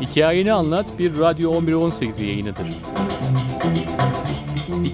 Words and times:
Hikayeni 0.00 0.52
Anlat 0.52 0.86
bir 0.98 1.18
Radyo 1.18 1.52
1118 1.52 2.20
yayınıdır. 2.20 2.93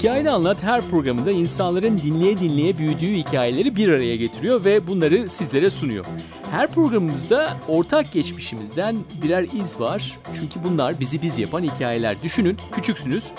Hikayeni 0.01 0.31
Anlat 0.31 0.63
her 0.63 0.81
programında 0.81 1.31
insanların 1.31 1.99
dinleye 1.99 2.39
dinleye 2.39 2.79
büyüdüğü 2.79 3.13
hikayeleri 3.13 3.77
bir 3.77 3.89
araya 3.89 4.17
getiriyor 4.17 4.65
ve 4.65 4.87
bunları 4.87 5.29
sizlere 5.29 5.71
sunuyor. 5.71 6.05
Her 6.51 6.71
programımızda 6.71 7.53
ortak 7.69 8.13
geçmişimizden 8.13 8.97
birer 9.23 9.47
iz 9.63 9.81
var. 9.81 10.19
Çünkü 10.35 10.65
bunlar 10.65 11.01
bizi 11.01 11.23
biz 11.23 11.39
yapan 11.39 11.63
hikayeler. 11.63 12.23
Düşünün, 12.23 12.57
küçüksünüz, 12.73 13.33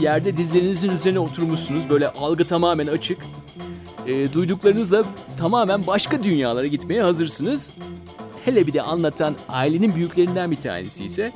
yerde 0.00 0.36
dizlerinizin 0.36 0.90
üzerine 0.90 1.18
oturmuşsunuz, 1.18 1.90
böyle 1.90 2.08
algı 2.08 2.44
tamamen 2.44 2.86
açık. 2.86 3.18
E, 4.06 4.32
duyduklarınızla 4.32 5.04
tamamen 5.36 5.86
başka 5.86 6.22
dünyalara 6.22 6.66
gitmeye 6.66 7.02
hazırsınız. 7.02 7.72
Hele 8.44 8.66
bir 8.66 8.72
de 8.72 8.82
anlatan 8.82 9.36
ailenin 9.48 9.94
büyüklerinden 9.94 10.50
bir 10.50 10.56
tanesi 10.56 11.04
ise 11.04 11.32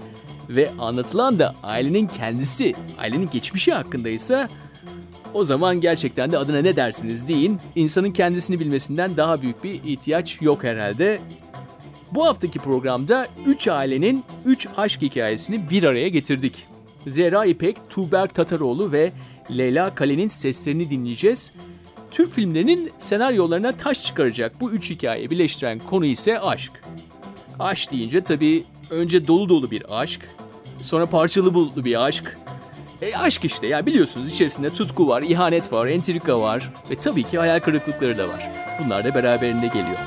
ve 0.49 0.71
anlatılan 0.79 1.39
da 1.39 1.55
ailenin 1.63 2.07
kendisi, 2.07 2.75
ailenin 2.99 3.31
geçmişi 3.31 3.73
hakkındaysa 3.73 4.49
o 5.35 5.45
zaman 5.45 5.81
gerçekten 5.81 6.33
de 6.33 6.39
adına 6.39 6.63
ne 6.63 6.77
dersiniz 6.77 7.29
deyin, 7.29 7.59
insanın 7.75 8.11
kendisini 8.11 8.61
bilmesinden 8.61 9.17
daha 9.17 9.43
büyük 9.43 9.65
bir 9.65 9.75
ihtiyaç 9.75 10.43
yok 10.43 10.65
herhalde. 10.65 11.21
Bu 12.13 12.27
haftaki 12.27 12.59
programda 12.59 13.27
3 13.47 13.69
ailenin 13.69 14.25
3 14.45 14.69
aşk 14.77 15.03
hikayesini 15.03 15.71
bir 15.71 15.83
araya 15.83 16.09
getirdik. 16.09 16.67
Zehra 17.07 17.45
İpek, 17.45 17.77
Tuğberk 17.91 18.35
Tataroğlu 18.35 18.93
ve 18.93 19.13
Leyla 19.51 19.95
Kale'nin 19.95 20.29
seslerini 20.29 20.91
dinleyeceğiz. 20.91 21.53
Türk 22.11 22.33
filmlerinin 22.33 22.91
senaryolarına 22.99 23.73
taş 23.73 24.03
çıkaracak 24.03 24.61
bu 24.61 24.73
üç 24.73 24.91
hikayeyi 24.91 25.31
birleştiren 25.31 25.79
konu 25.79 26.07
ise 26.07 26.41
aşk. 26.41 26.73
Aşk 27.59 27.93
deyince 27.93 28.23
tabii 28.23 28.65
önce 28.91 29.27
dolu 29.27 29.49
dolu 29.49 29.71
bir 29.71 30.01
aşk, 30.01 30.21
sonra 30.83 31.07
parçalı 31.07 31.55
bulutlu 31.55 31.85
bir 31.85 32.05
aşk. 32.05 32.39
E 33.03 33.17
aşk 33.17 33.45
işte 33.45 33.67
ya 33.67 33.87
biliyorsunuz 33.87 34.33
içerisinde 34.33 34.71
tutku 34.71 35.09
var, 35.09 35.23
ihanet 35.23 35.73
var, 35.73 35.87
entrika 35.87 36.41
var 36.41 36.73
ve 36.91 36.97
tabii 36.97 37.23
ki 37.23 37.39
hayal 37.39 37.61
kırıklıkları 37.61 38.19
da 38.19 38.29
var. 38.29 38.51
Bunlar 38.85 39.05
da 39.05 39.15
beraberinde 39.15 39.67
geliyor. 39.67 39.99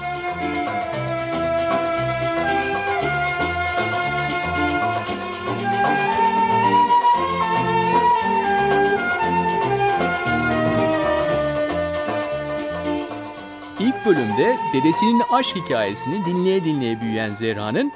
İlk 13.79 14.05
bölümde 14.05 14.57
dedesinin 14.73 15.21
aşk 15.31 15.55
hikayesini 15.55 16.25
dinleye 16.25 16.63
dinleye 16.63 17.01
büyüyen 17.01 17.33
Zehra'nın 17.33 17.91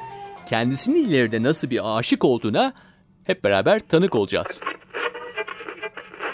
kendisinin 0.50 1.06
ileride 1.06 1.44
nasıl 1.44 1.70
bir 1.70 1.98
aşık 1.98 2.26
olduğuna 2.26 2.74
hep 3.24 3.44
beraber 3.44 3.80
tanık 3.80 4.16
olacağız. 4.16 4.60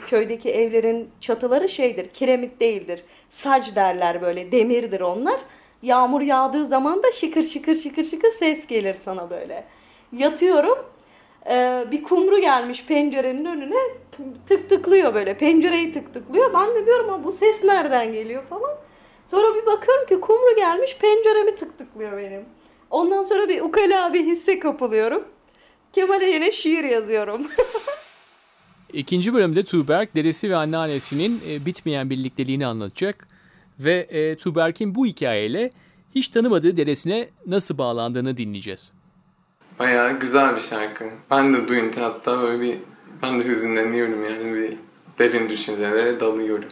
Köydeki 0.06 0.52
evlerin 0.52 1.10
çatıları 1.22 1.70
şeydir, 1.70 2.06
kiremit 2.06 2.60
değildir. 2.60 3.04
Sac 3.30 3.76
derler 3.76 4.22
böyle, 4.22 4.52
demirdir 4.52 5.02
onlar. 5.02 5.40
Yağmur 5.82 6.22
yağdığı 6.22 6.66
zaman 6.66 7.04
da 7.04 7.12
şıkır 7.12 7.44
şıkır 7.44 7.76
şıkır 7.76 8.04
şıkır 8.04 8.30
ses 8.30 8.68
gelir 8.68 8.94
sana 8.94 9.30
böyle. 9.30 9.64
Yatıyorum, 10.12 10.78
e, 11.50 11.84
bir 11.92 12.04
kumru 12.04 12.40
gelmiş 12.40 12.86
pencerenin 12.86 13.46
önüne 13.46 13.80
tık 14.48 14.70
tıklıyor 14.70 15.14
böyle, 15.14 15.38
pencereyi 15.38 15.92
tık 15.92 16.14
tıklıyor. 16.14 16.54
Ben 16.54 16.76
de 16.76 16.86
diyorum 16.86 17.24
bu 17.24 17.32
ses 17.32 17.64
nereden 17.64 18.14
geliyor 18.14 18.44
falan. 18.44 18.78
Sonra 19.28 19.56
bir 19.56 19.66
bakıyorum 19.66 20.06
ki 20.06 20.20
kumru 20.22 20.56
gelmiş 20.56 20.98
penceremi 20.98 21.56
tık 21.56 21.78
tıklıyor 21.78 22.18
benim. 22.18 22.46
Ondan 22.96 23.24
sonra 23.24 23.50
bir 23.50 23.62
ukala 23.62 24.14
bir 24.14 24.26
hisse 24.26 24.60
kapılıyorum. 24.60 25.24
Kemal'e 25.94 26.30
yine 26.30 26.52
şiir 26.52 26.84
yazıyorum. 26.84 27.48
İkinci 28.94 29.34
bölümde 29.34 29.64
Tuğberk 29.64 30.16
dedesi 30.16 30.50
ve 30.50 30.56
anneannesinin 30.56 31.42
e, 31.50 31.66
bitmeyen 31.66 32.10
birlikteliğini 32.10 32.68
anlatacak. 32.68 33.28
Ve 33.80 33.94
e, 33.94 34.36
Tuğberk'in 34.36 34.96
bu 34.96 35.06
hikayeyle 35.06 35.72
hiç 36.16 36.28
tanımadığı 36.28 36.78
dedesine 36.78 37.30
nasıl 37.48 37.78
bağlandığını 37.78 38.38
dinleyeceğiz. 38.38 38.92
Bayağı 39.80 40.20
güzel 40.20 40.56
bir 40.56 40.62
şarkı. 40.62 41.06
Ben 41.32 41.54
de 41.54 41.68
duyunca 41.68 42.04
hatta 42.04 42.42
böyle 42.42 42.62
bir 42.62 42.78
ben 43.22 43.40
de 43.40 43.46
hüzünleniyorum 43.46 44.24
yani 44.24 44.54
bir 44.54 44.78
derin 45.20 45.50
düşüncelere 45.50 46.20
dalıyorum. 46.20 46.70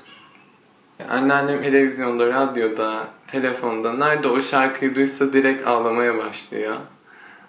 Anneannem 1.10 1.62
televizyonda, 1.62 2.30
radyoda, 2.30 3.08
telefonda 3.34 3.94
nerede 3.94 4.28
o 4.28 4.42
şarkıyı 4.42 4.96
duysa 4.96 5.34
direkt 5.34 5.68
ağlamaya 5.68 6.18
başlıyor. 6.18 6.78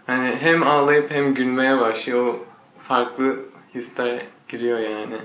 Hani 0.06 0.36
hem 0.36 0.62
ağlayıp 0.62 1.10
hem 1.10 1.34
gülmeye 1.34 1.80
başlıyor. 1.80 2.26
O 2.26 2.44
farklı 2.88 3.44
hisler 3.74 4.26
giriyor 4.48 4.78
yani. 4.78 5.16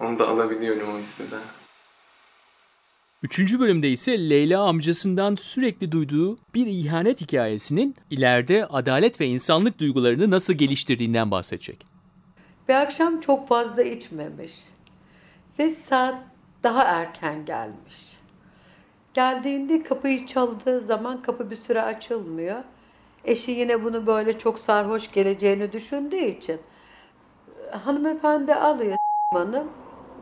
Onu 0.00 0.18
da 0.18 0.28
alabiliyorum 0.28 0.88
o 0.94 0.98
hissi 0.98 1.30
de. 1.30 1.36
Üçüncü 3.22 3.60
bölümde 3.60 3.90
ise 3.90 4.30
Leyla 4.30 4.62
amcasından 4.62 5.34
sürekli 5.34 5.92
duyduğu 5.92 6.38
bir 6.54 6.66
ihanet 6.66 7.20
hikayesinin 7.20 7.96
ileride 8.10 8.66
adalet 8.66 9.20
ve 9.20 9.26
insanlık 9.26 9.78
duygularını 9.78 10.30
nasıl 10.30 10.52
geliştirdiğinden 10.52 11.30
bahsedecek. 11.30 11.86
Bir 12.68 12.74
akşam 12.74 13.20
çok 13.20 13.48
fazla 13.48 13.82
içmemiş 13.82 14.54
ve 15.58 15.70
saat 15.70 16.14
daha 16.62 16.82
erken 16.82 17.44
gelmiş. 17.44 18.23
Geldiğinde 19.14 19.82
kapıyı 19.82 20.26
çaldığı 20.26 20.80
zaman 20.80 21.22
kapı 21.22 21.50
bir 21.50 21.56
süre 21.56 21.82
açılmıyor. 21.82 22.62
Eşi 23.24 23.50
yine 23.50 23.84
bunu 23.84 24.06
böyle 24.06 24.38
çok 24.38 24.58
sarhoş 24.58 25.12
geleceğini 25.12 25.72
düşündüğü 25.72 26.16
için 26.16 26.60
hanımefendi 27.70 28.54
alıyor 28.54 28.96
hanım 29.32 29.68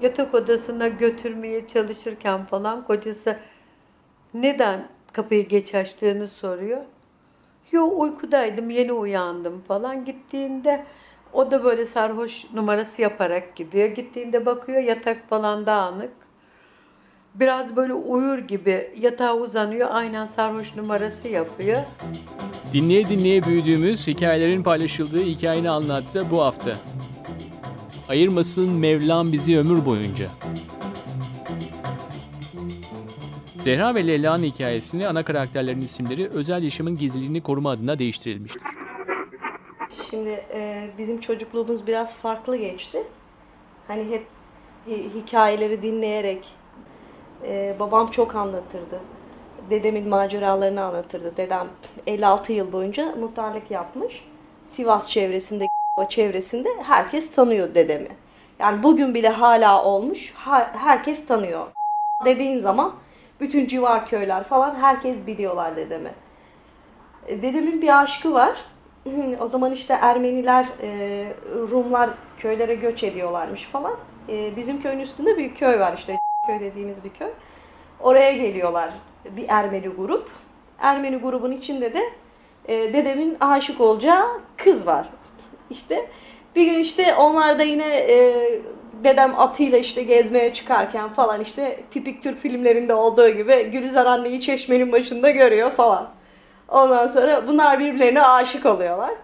yatak 0.03 0.35
odasına 0.35 0.89
götürmeye 0.89 1.67
çalışırken 1.67 2.47
falan 2.47 2.85
kocası 2.85 3.37
neden 4.35 4.89
kapıyı 5.13 5.49
geç 5.49 5.75
açtığını 5.75 6.29
soruyor. 6.29 6.83
Yo 7.73 7.89
uykudaydım 7.89 8.71
yeni 8.71 8.93
uyandım 8.93 9.61
falan 9.61 10.05
gittiğinde 10.05 10.85
o 11.33 11.51
da 11.51 11.65
böyle 11.65 11.87
sarhoş 11.87 12.53
numarası 12.55 13.03
yaparak 13.03 13.57
gidiyor. 13.57 13.89
Gittiğinde 13.89 14.47
bakıyor 14.47 14.83
yatak 14.83 15.29
falan 15.29 15.67
dağınık. 15.67 16.13
Biraz 17.35 17.77
böyle 17.77 17.95
uyur 17.95 18.39
gibi 18.39 18.91
yatağa 19.01 19.37
uzanıyor. 19.37 19.89
Aynen 19.93 20.27
sarhoş 20.27 20.77
numarası 20.77 21.29
yapıyor. 21.29 21.83
Dinleye 22.73 23.09
dinleye 23.09 23.45
büyüdüğümüz 23.45 24.07
hikayelerin 24.07 24.63
paylaşıldığı 24.63 25.25
hikayeni 25.25 25.71
anlattı 25.71 26.27
bu 26.31 26.43
hafta. 26.43 26.77
Ayırmasın 28.09 28.71
Mevlam 28.71 29.33
bizi 29.33 29.59
ömür 29.59 29.87
boyunca. 29.87 30.29
Zehra 33.57 33.95
ve 33.95 34.07
Leyla'nın 34.07 34.43
hikayesini 34.43 35.09
ana 35.09 35.23
karakterlerin 35.23 35.81
isimleri 35.81 36.29
özel 36.29 36.63
yaşamın 36.63 36.97
gizliliğini 36.97 37.41
koruma 37.41 37.71
adına 37.71 37.99
değiştirilmiştir. 37.99 38.63
Şimdi 40.11 40.45
e, 40.55 40.91
bizim 40.99 41.21
çocukluğumuz 41.21 41.87
biraz 41.87 42.17
farklı 42.17 42.57
geçti. 42.57 43.03
Hani 43.89 44.05
hep 44.11 44.27
hikayeleri 45.15 45.83
dinleyerek 45.83 46.62
e, 47.47 47.75
babam 47.81 48.07
çok 48.07 48.37
anlatırdı. 48.37 49.01
Dedemin 49.71 50.09
maceralarını 50.09 50.85
anlatırdı. 50.85 51.37
Dedem 51.37 51.69
56 52.07 52.53
yıl 52.53 52.73
boyunca 52.73 53.15
muhtarlık 53.17 53.71
yapmış. 53.71 54.25
Sivas 54.65 55.11
çevresinde 55.11 55.69
çevresinde 56.09 56.69
herkes 56.83 57.31
tanıyor 57.31 57.75
dedemi. 57.75 58.09
Yani 58.59 58.83
bugün 58.83 59.15
bile 59.15 59.29
hala 59.29 59.85
olmuş 59.85 60.35
herkes 60.73 61.27
tanıyor. 61.27 61.67
Dediğin 62.25 62.59
zaman 62.59 62.95
bütün 63.41 63.67
civar 63.67 64.07
köyler 64.07 64.43
falan 64.43 64.75
herkes 64.75 65.17
biliyorlar 65.27 65.77
dedemi. 65.77 66.13
E, 67.27 67.43
dedemin 67.43 67.83
bir 67.83 68.03
aşkı 68.03 68.33
var. 68.33 68.65
o 69.41 69.47
zaman 69.47 69.73
işte 69.73 69.95
Ermeniler, 70.01 70.67
e, 70.83 71.33
Rumlar 71.71 72.11
köylere 72.39 72.75
göç 72.75 73.05
ediyorlarmış 73.05 73.65
falan. 73.65 73.97
E, 74.29 74.57
bizim 74.57 74.83
köyün 74.83 74.99
üstünde 74.99 75.39
bir 75.39 75.55
köy 75.55 75.81
var 75.81 75.95
işte 75.97 76.19
köy 76.47 76.61
dediğimiz 76.61 77.05
bir 77.05 77.11
köy. 77.11 77.29
Oraya 78.01 78.33
geliyorlar 78.33 78.91
bir 79.37 79.45
Ermeni 79.49 79.89
grup. 79.89 80.31
Ermeni 80.79 81.17
grubun 81.17 81.53
içinde 81.53 81.95
de 81.95 82.03
dedemin 82.69 83.37
aşık 83.41 83.81
olacağı 83.81 84.25
kız 84.57 84.87
var. 84.87 85.09
İşte 85.71 86.09
bir 86.57 86.65
gün 86.65 86.79
işte 86.79 87.15
onlar 87.15 87.59
da 87.59 87.63
yine 87.63 87.97
e, 87.97 88.49
dedem 89.05 89.41
atıyla 89.41 89.79
işte 89.79 90.03
gezmeye 90.03 90.55
çıkarken 90.55 91.09
falan 91.09 91.41
işte 91.41 91.81
tipik 91.91 92.23
Türk 92.23 92.41
filmlerinde 92.41 92.95
olduğu 92.95 93.29
gibi 93.29 93.71
Gülizar 93.71 94.07
anneyi 94.07 94.41
çeşmenin 94.41 94.93
başında 94.93 95.31
görüyor 95.31 95.71
falan. 95.71 96.09
Ondan 96.69 97.09
sonra 97.09 97.49
bunlar 97.49 97.79
birbirlerine 97.79 98.23
aşık 98.23 98.67
oluyorlar. 98.67 99.15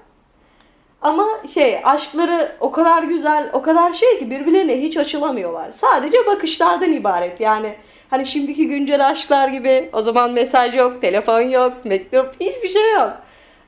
Ama 1.02 1.26
şey 1.54 1.80
aşkları 1.84 2.52
o 2.60 2.70
kadar 2.70 3.02
güzel, 3.02 3.50
o 3.52 3.62
kadar 3.62 3.92
şey 3.92 4.18
ki 4.18 4.30
birbirlerine 4.30 4.82
hiç 4.82 4.96
açılamıyorlar. 4.96 5.72
Sadece 5.72 6.26
bakışlardan 6.26 6.92
ibaret. 6.92 7.40
Yani 7.40 7.74
hani 8.10 8.26
şimdiki 8.26 8.68
güncel 8.68 9.08
aşklar 9.08 9.48
gibi 9.48 9.90
o 9.92 10.00
zaman 10.00 10.32
mesaj 10.32 10.76
yok, 10.76 11.00
telefon 11.02 11.40
yok, 11.40 11.72
mektup 11.84 12.34
hiçbir 12.40 12.68
şey 12.68 12.92
yok. 12.92 13.12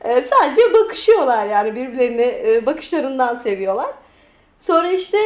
Ee, 0.04 0.22
sadece 0.22 0.74
bakışıyorlar 0.74 1.46
yani 1.46 1.76
birbirlerini 1.76 2.34
e, 2.46 2.66
bakışlarından 2.66 3.34
seviyorlar. 3.34 3.90
Sonra 4.58 4.90
işte 4.90 5.18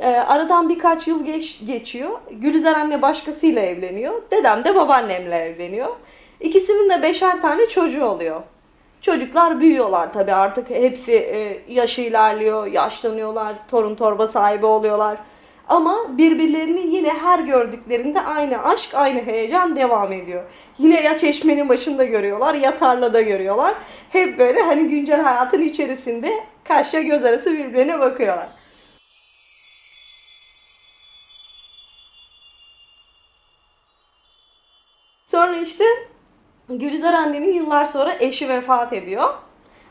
e, 0.00 0.06
aradan 0.06 0.68
birkaç 0.68 1.08
yıl 1.08 1.24
geç, 1.24 1.60
geçiyor. 1.66 2.10
Gülizar 2.30 2.74
anne 2.74 3.02
başkasıyla 3.02 3.62
evleniyor. 3.62 4.22
Dedem 4.30 4.64
de 4.64 4.74
babaannemle 4.74 5.36
evleniyor. 5.36 5.96
İkisinin 6.40 6.90
de 6.90 7.02
beşer 7.02 7.40
tane 7.40 7.68
çocuğu 7.68 8.04
oluyor. 8.04 8.42
Çocuklar 9.00 9.60
büyüyorlar 9.60 10.12
tabii 10.12 10.32
artık 10.32 10.70
hepsi 10.70 11.12
e, 11.12 11.62
yaşı 11.68 12.00
ilerliyor, 12.00 12.66
yaşlanıyorlar, 12.66 13.54
torun 13.68 13.94
torba 13.94 14.28
sahibi 14.28 14.66
oluyorlar. 14.66 15.18
Ama 15.68 16.18
birbirlerini 16.18 16.94
yine 16.94 17.10
her 17.10 17.38
gördüklerinde 17.38 18.20
aynı 18.20 18.64
aşk, 18.64 18.94
aynı 18.94 19.20
heyecan 19.20 19.76
devam 19.76 20.12
ediyor. 20.12 20.42
Yine 20.78 21.00
ya 21.00 21.18
çeşmenin 21.18 21.68
başında 21.68 22.04
görüyorlar 22.04 22.54
ya 22.54 22.78
tarlada 22.78 23.20
görüyorlar. 23.20 23.74
Hep 24.10 24.38
böyle 24.38 24.62
hani 24.62 24.88
güncel 24.88 25.20
hayatın 25.20 25.60
içerisinde 25.62 26.44
kaşla 26.64 27.00
göz 27.00 27.24
arası 27.24 27.52
birbirine 27.52 28.00
bakıyorlar. 28.00 28.48
Sonra 35.26 35.56
işte 35.56 35.84
Gülizar 36.70 37.14
annenin 37.14 37.52
yıllar 37.52 37.84
sonra 37.84 38.14
eşi 38.20 38.48
vefat 38.48 38.92
ediyor. 38.92 39.34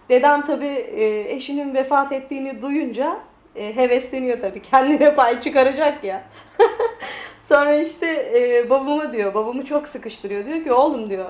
Dedem 0.10 0.46
tabii 0.46 0.66
e, 0.68 1.36
eşinin 1.36 1.74
vefat 1.74 2.12
ettiğini 2.12 2.62
duyunca 2.62 3.20
e, 3.56 3.76
hevesleniyor 3.76 4.42
tabii. 4.42 4.62
Kendine 4.72 5.16
pay 5.16 5.42
çıkaracak 5.42 6.04
ya. 6.04 6.24
sonra 7.42 7.76
işte 7.76 8.08
e, 8.08 8.70
babamı 8.70 9.14
diyor, 9.14 9.34
babamı 9.34 9.66
çok 9.66 9.88
sıkıştırıyor. 9.88 10.46
Diyor 10.46 10.64
ki 10.64 10.74
oğlum 10.74 11.10
diyor, 11.10 11.26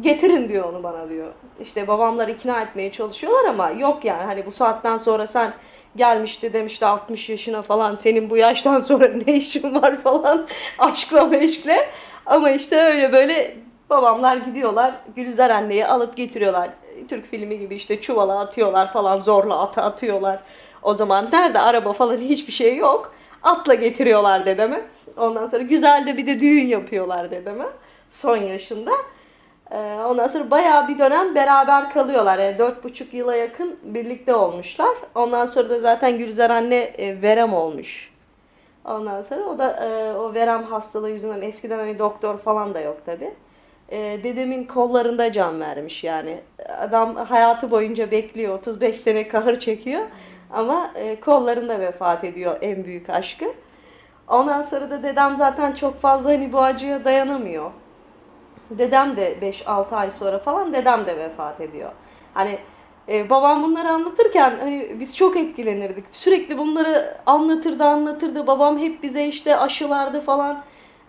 getirin 0.00 0.48
diyor 0.48 0.64
onu 0.72 0.82
bana 0.82 1.08
diyor. 1.08 1.32
İşte 1.60 1.88
babamlar 1.88 2.28
ikna 2.28 2.60
etmeye 2.60 2.92
çalışıyorlar 2.92 3.44
ama 3.44 3.70
yok 3.70 4.04
yani 4.04 4.22
hani 4.22 4.46
bu 4.46 4.52
saatten 4.52 4.98
sonra 4.98 5.26
sen 5.26 5.52
gelmişti 5.96 6.52
demişti 6.52 6.86
60 6.86 7.28
yaşına 7.28 7.62
falan 7.62 7.96
senin 7.96 8.30
bu 8.30 8.36
yaştan 8.36 8.80
sonra 8.80 9.08
ne 9.26 9.34
işin 9.34 9.82
var 9.82 9.96
falan 9.96 10.46
aşkla 10.78 11.26
meşkle. 11.26 11.90
Ama 12.26 12.50
işte 12.50 12.76
öyle 12.76 13.12
böyle 13.12 13.63
babamlar 13.90 14.36
gidiyorlar 14.36 14.94
Gülizar 15.16 15.50
anneyi 15.50 15.86
alıp 15.86 16.16
getiriyorlar. 16.16 16.70
Türk 17.08 17.26
filmi 17.26 17.58
gibi 17.58 17.74
işte 17.74 18.00
çuvala 18.00 18.40
atıyorlar 18.40 18.92
falan 18.92 19.20
zorla 19.20 19.60
ata 19.60 19.82
atıyorlar. 19.82 20.42
O 20.82 20.94
zaman 20.94 21.28
nerede 21.32 21.60
araba 21.60 21.92
falan 21.92 22.16
hiçbir 22.16 22.52
şey 22.52 22.76
yok. 22.76 23.14
Atla 23.42 23.74
getiriyorlar 23.74 24.46
dedeme. 24.46 24.84
Ondan 25.16 25.48
sonra 25.48 25.62
güzel 25.62 26.06
de 26.06 26.16
bir 26.16 26.26
de 26.26 26.40
düğün 26.40 26.66
yapıyorlar 26.66 27.30
dedeme. 27.30 27.64
Son 28.08 28.36
yaşında. 28.36 28.90
Ee, 29.70 29.96
ondan 30.06 30.28
sonra 30.28 30.50
bayağı 30.50 30.88
bir 30.88 30.98
dönem 30.98 31.34
beraber 31.34 31.90
kalıyorlar. 31.90 32.38
Yani 32.38 32.58
dört 32.58 32.84
buçuk 32.84 33.14
yıla 33.14 33.36
yakın 33.36 33.76
birlikte 33.82 34.34
olmuşlar. 34.34 34.96
Ondan 35.14 35.46
sonra 35.46 35.70
da 35.70 35.80
zaten 35.80 36.18
Gülizar 36.18 36.50
anne 36.50 36.76
e, 36.76 37.22
verem 37.22 37.54
olmuş. 37.54 38.10
Ondan 38.84 39.22
sonra 39.22 39.44
o 39.44 39.58
da 39.58 39.70
e, 39.70 40.14
o 40.16 40.34
verem 40.34 40.62
hastalığı 40.62 41.10
yüzünden 41.10 41.42
eskiden 41.42 41.78
hani 41.78 41.98
doktor 41.98 42.38
falan 42.38 42.74
da 42.74 42.80
yok 42.80 43.06
tabi. 43.06 43.34
E, 43.90 44.20
dedemin 44.24 44.64
kollarında 44.64 45.32
can 45.32 45.60
vermiş 45.60 46.04
yani. 46.04 46.40
Adam 46.78 47.16
hayatı 47.16 47.70
boyunca 47.70 48.10
bekliyor. 48.10 48.58
35 48.58 49.00
sene 49.00 49.28
kahır 49.28 49.58
çekiyor. 49.58 50.02
Ama 50.50 50.90
e, 50.94 51.20
kollarında 51.20 51.80
vefat 51.80 52.24
ediyor 52.24 52.56
en 52.60 52.84
büyük 52.84 53.10
aşkı. 53.10 53.44
Ondan 54.28 54.62
sonra 54.62 54.90
da 54.90 55.02
dedem 55.02 55.36
zaten 55.36 55.72
çok 55.72 56.00
fazla 56.00 56.30
hani 56.30 56.52
bu 56.52 56.60
acıya 56.60 57.04
dayanamıyor. 57.04 57.70
Dedem 58.70 59.16
de 59.16 59.38
5-6 59.42 59.96
ay 59.96 60.10
sonra 60.10 60.38
falan 60.38 60.72
dedem 60.72 61.06
de 61.06 61.18
vefat 61.18 61.60
ediyor. 61.60 61.92
Hani 62.34 62.58
ee, 63.08 63.30
babam 63.30 63.62
bunları 63.62 63.88
anlatırken 63.88 64.52
hani 64.60 64.96
biz 65.00 65.16
çok 65.16 65.36
etkilenirdik. 65.36 66.04
Sürekli 66.12 66.58
bunları 66.58 67.14
anlatırdı 67.26 67.84
anlatırdı. 67.84 68.46
Babam 68.46 68.78
hep 68.78 69.02
bize 69.02 69.26
işte 69.26 69.56
aşılardı 69.56 70.20
falan. 70.20 70.62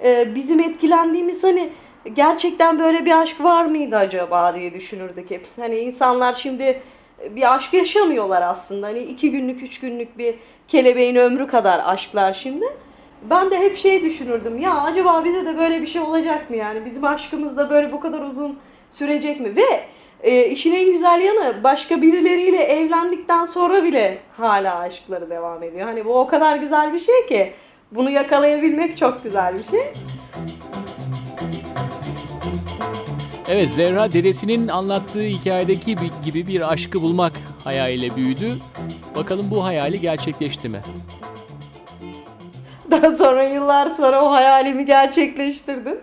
Ee, 0.04 0.36
bizim 0.36 0.60
etkilendiğimiz 0.60 1.44
hani 1.44 1.70
gerçekten 2.14 2.80
böyle 2.80 3.06
bir 3.06 3.22
aşk 3.22 3.44
var 3.44 3.66
mıydı 3.66 3.96
acaba 3.96 4.56
diye 4.56 4.74
düşünürdük 4.74 5.32
hep. 5.32 5.48
Hani 5.60 5.78
insanlar 5.78 6.34
şimdi 6.34 6.82
bir 7.30 7.56
aşk 7.56 7.74
yaşamıyorlar 7.74 8.42
aslında. 8.42 8.88
Hani 8.88 9.00
iki 9.00 9.32
günlük, 9.32 9.64
üç 9.64 9.80
günlük 9.80 10.18
bir 10.18 10.36
kelebeğin 10.68 11.16
ömrü 11.16 11.48
kadar 11.48 11.82
aşklar 11.86 12.34
şimdi. 12.34 12.66
Ben 13.30 13.52
de 13.52 13.60
hep 13.60 13.78
şey 13.78 14.04
düşünürdüm. 14.04 14.60
Ya 14.60 14.82
acaba 14.82 15.26
bize 15.26 15.46
de 15.46 15.58
böyle 15.58 15.82
bir 15.82 15.88
şey 15.88 16.02
olacak 16.02 16.50
mı 16.50 16.56
yani? 16.56 16.86
Bizim 16.86 17.04
aşkımız 17.04 17.58
da 17.58 17.70
böyle 17.70 17.92
bu 17.92 18.00
kadar 18.00 18.22
uzun 18.22 18.60
sürecek 18.92 19.40
mi? 19.40 19.56
Ve 19.56 19.86
e, 20.24 20.46
işin 20.46 20.76
en 20.76 20.92
güzel 20.92 21.22
yanı 21.22 21.64
başka 21.64 22.02
birileriyle 22.02 22.64
evlendikten 22.64 23.46
sonra 23.46 23.84
bile 23.84 24.18
hala 24.38 24.80
aşkları 24.80 25.30
devam 25.30 25.64
ediyor. 25.64 25.88
Hani 25.88 26.06
bu 26.06 26.20
o 26.20 26.28
kadar 26.28 26.56
güzel 26.56 26.94
bir 26.94 27.00
şey 27.00 27.28
ki 27.28 27.54
bunu 27.92 28.10
yakalayabilmek 28.10 28.98
çok 28.98 29.24
güzel 29.24 29.58
bir 29.58 29.64
şey. 29.64 29.94
Evet 33.50 33.72
Zehra 33.72 34.12
dedesinin 34.12 34.68
anlattığı 34.68 35.22
hikayedeki 35.22 35.96
gibi 36.26 36.48
bir 36.48 36.74
aşkı 36.74 37.02
bulmak 37.02 37.34
hayaliyle 37.64 38.16
büyüdü. 38.16 38.54
Bakalım 39.16 39.52
bu 39.52 39.64
hayali 39.64 40.02
gerçekleşti 40.02 40.70
mi? 40.70 40.82
Daha 42.92 43.12
sonra 43.12 43.44
yıllar 43.44 43.90
sonra 43.90 44.26
o 44.26 44.32
hayalimi 44.32 44.86
gerçekleştirdim. 44.86 45.98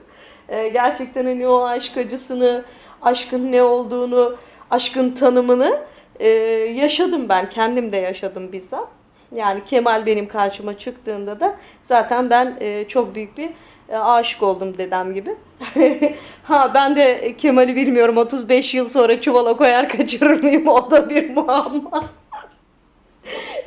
Ee, 0.49 0.69
gerçekten 0.69 1.25
hani 1.25 1.47
o 1.47 1.65
aşk 1.65 1.97
acısını, 1.97 2.65
aşkın 3.03 3.53
ne 3.53 3.63
olduğunu, 3.63 4.37
aşkın 4.71 5.11
tanımını 5.11 5.81
e, 6.21 6.29
yaşadım 6.29 7.29
ben. 7.29 7.51
Kendim 7.51 7.93
de 7.93 7.97
yaşadım 7.97 8.53
bizzat. 8.53 8.89
Yani 9.35 9.65
Kemal 9.65 10.07
benim 10.07 10.29
karşıma 10.29 10.79
çıktığında 10.79 11.41
da 11.41 11.57
zaten 11.83 12.31
ben 12.31 12.57
e, 12.61 12.89
çok 12.89 13.15
büyük 13.15 13.39
bir 13.39 13.51
aşık 13.93 14.43
oldum 14.43 14.79
dedem 14.79 15.15
gibi. 15.15 15.35
ha 16.43 16.71
ben 16.75 16.97
de 16.97 17.37
Kemal'i 17.39 17.77
bilmiyorum 17.77 18.17
35 18.17 18.75
yıl 18.75 18.89
sonra 18.89 19.21
çuvala 19.21 19.57
koyar 19.57 19.89
kaçırır 19.89 20.43
mıyım 20.43 20.69
o 20.69 20.91
da 20.91 21.11
bir 21.11 21.31
muamma. 21.37 22.05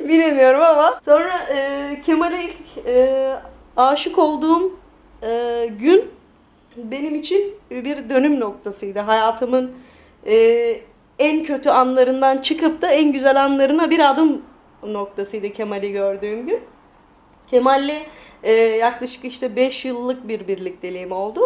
Bilemiyorum 0.00 0.60
ama 0.60 1.00
sonra 1.04 1.38
e, 1.54 2.02
Kemal'e 2.06 2.44
ilk 2.44 2.86
e, 2.86 3.36
aşık 3.76 4.18
olduğum 4.18 4.78
e, 5.22 5.66
gün 5.80 6.10
benim 6.76 7.14
için 7.14 7.54
bir 7.70 8.10
dönüm 8.10 8.40
noktasıydı. 8.40 8.98
Hayatımın 8.98 9.72
e, 10.26 10.36
en 11.18 11.44
kötü 11.44 11.70
anlarından 11.70 12.38
çıkıp 12.38 12.82
da 12.82 12.90
en 12.90 13.12
güzel 13.12 13.44
anlarına 13.44 13.90
bir 13.90 14.10
adım 14.10 14.42
noktasıydı 14.86 15.52
Kemal'i 15.52 15.92
gördüğüm 15.92 16.46
gün. 16.46 16.60
Kemal'le 17.46 17.96
e, 18.42 18.52
yaklaşık 18.52 19.24
işte 19.24 19.56
5 19.56 19.84
yıllık 19.84 20.28
bir 20.28 20.48
birlikteliğim 20.48 21.12
oldu. 21.12 21.40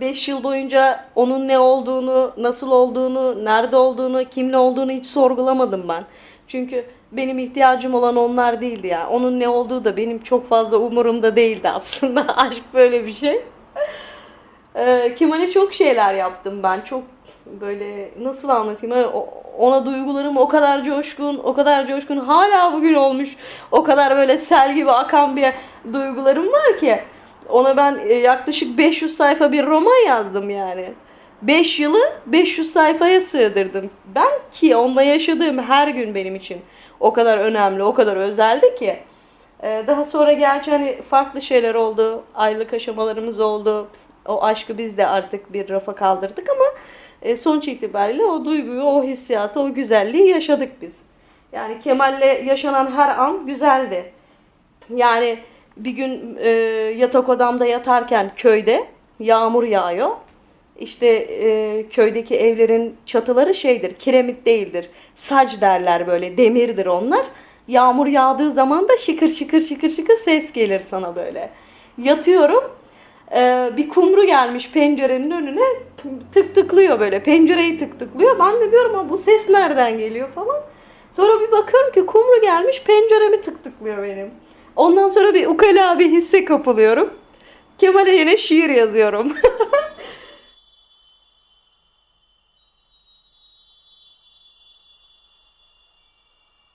5 0.00 0.28
e, 0.28 0.32
yıl 0.32 0.44
boyunca 0.44 1.06
onun 1.14 1.48
ne 1.48 1.58
olduğunu, 1.58 2.32
nasıl 2.36 2.70
olduğunu, 2.70 3.44
nerede 3.44 3.76
olduğunu, 3.76 4.24
kimle 4.24 4.56
olduğunu 4.56 4.90
hiç 4.90 5.06
sorgulamadım 5.06 5.88
ben. 5.88 6.04
Çünkü 6.48 6.84
benim 7.12 7.38
ihtiyacım 7.38 7.94
olan 7.94 8.16
onlar 8.16 8.60
değildi 8.60 8.86
ya. 8.86 9.08
Onun 9.08 9.40
ne 9.40 9.48
olduğu 9.48 9.84
da 9.84 9.96
benim 9.96 10.22
çok 10.22 10.48
fazla 10.48 10.76
umurumda 10.76 11.36
değildi 11.36 11.68
aslında. 11.68 12.26
Aşk 12.36 12.62
böyle 12.74 13.06
bir 13.06 13.12
şey. 13.12 13.40
Ee, 14.76 15.14
Kemal'e 15.18 15.50
çok 15.50 15.74
şeyler 15.74 16.14
yaptım 16.14 16.62
ben. 16.62 16.80
Çok 16.80 17.02
böyle 17.46 18.10
nasıl 18.20 18.48
anlatayım? 18.48 18.96
Ona 19.58 19.86
duygularım 19.86 20.36
o 20.36 20.48
kadar 20.48 20.84
coşkun, 20.84 21.40
o 21.44 21.54
kadar 21.54 21.86
coşkun. 21.86 22.16
Hala 22.16 22.72
bugün 22.72 22.94
olmuş. 22.94 23.36
O 23.70 23.84
kadar 23.84 24.16
böyle 24.16 24.38
sel 24.38 24.74
gibi 24.74 24.90
akan 24.90 25.36
bir 25.36 25.46
duygularım 25.92 26.52
var 26.52 26.78
ki. 26.80 27.00
Ona 27.48 27.76
ben 27.76 27.98
e, 28.06 28.14
yaklaşık 28.14 28.78
500 28.78 29.16
sayfa 29.16 29.52
bir 29.52 29.66
roman 29.66 30.06
yazdım 30.06 30.50
yani. 30.50 30.92
5 31.42 31.80
yılı 31.80 32.00
500 32.26 32.72
sayfaya 32.72 33.20
sığdırdım. 33.20 33.90
Ben 34.14 34.30
ki 34.52 34.76
onunla 34.76 35.02
yaşadığım 35.02 35.58
her 35.58 35.88
gün 35.88 36.14
benim 36.14 36.34
için 36.34 36.60
o 37.00 37.12
kadar 37.12 37.38
önemli, 37.38 37.82
o 37.82 37.94
kadar 37.94 38.16
özeldi 38.16 38.74
ki. 38.74 38.96
Ee, 39.62 39.84
daha 39.86 40.04
sonra 40.04 40.32
gerçi 40.32 40.70
hani 40.70 41.02
farklı 41.02 41.42
şeyler 41.42 41.74
oldu. 41.74 42.24
Aylık 42.34 42.72
aşamalarımız 42.72 43.40
oldu 43.40 43.88
o 44.26 44.44
aşkı 44.44 44.78
biz 44.78 44.98
de 44.98 45.06
artık 45.06 45.52
bir 45.52 45.68
rafa 45.68 45.94
kaldırdık 45.94 46.48
ama 46.48 46.64
e, 47.24 47.36
sonuç 47.36 47.68
itibariyle 47.68 48.24
o 48.24 48.44
duyguyu, 48.44 48.82
o 48.82 49.04
hissiyatı, 49.04 49.60
o 49.60 49.74
güzelliği 49.74 50.28
yaşadık 50.28 50.72
biz. 50.82 51.02
Yani 51.52 51.80
Kemal'le 51.80 52.46
yaşanan 52.46 52.90
her 52.90 53.18
an 53.18 53.46
güzeldi. 53.46 54.12
Yani 54.96 55.38
bir 55.76 55.90
gün 55.90 56.36
e, 56.40 56.48
yatak 56.96 57.28
odamda 57.28 57.66
yatarken 57.66 58.30
köyde 58.36 58.86
yağmur 59.20 59.64
yağıyor. 59.64 60.10
işte 60.78 61.06
e, 61.06 61.88
köydeki 61.88 62.36
evlerin 62.36 62.96
çatıları 63.06 63.54
şeydir, 63.54 63.94
kiremit 63.94 64.46
değildir. 64.46 64.90
Sac 65.14 65.60
derler 65.60 66.06
böyle, 66.06 66.36
demirdir 66.36 66.86
onlar. 66.86 67.26
Yağmur 67.68 68.06
yağdığı 68.06 68.50
zaman 68.50 68.88
da 68.88 68.96
şıkır 68.96 69.28
şıkır 69.28 69.60
şıkır 69.60 69.90
şıkır 69.90 70.16
ses 70.16 70.52
gelir 70.52 70.80
sana 70.80 71.16
böyle. 71.16 71.50
Yatıyorum, 71.98 72.64
e, 73.34 73.70
bir 73.76 73.88
kumru 73.88 74.26
gelmiş 74.26 74.70
pencerenin 74.70 75.30
önüne 75.30 75.64
tık 76.32 76.54
tıklıyor 76.54 77.00
böyle, 77.00 77.22
pencereyi 77.22 77.78
tık 77.78 77.98
tıklıyor. 77.98 78.38
Ben 78.38 78.60
de 78.60 78.72
diyorum 78.72 79.08
bu 79.08 79.16
ses 79.16 79.48
nereden 79.50 79.98
geliyor 79.98 80.28
falan. 80.28 80.60
Sonra 81.12 81.40
bir 81.40 81.52
bakıyorum 81.52 81.92
ki 81.92 82.06
kumru 82.06 82.40
gelmiş 82.42 82.82
penceremi 82.82 83.40
tık 83.40 83.64
tıklıyor 83.64 84.02
benim. 84.02 84.30
Ondan 84.76 85.08
sonra 85.10 85.34
bir 85.34 85.46
ukala 85.46 85.98
bir 85.98 86.10
hisse 86.10 86.44
kapılıyorum. 86.44 87.14
Kemal'e 87.78 88.16
yine 88.16 88.36
şiir 88.36 88.70
yazıyorum. 88.70 89.32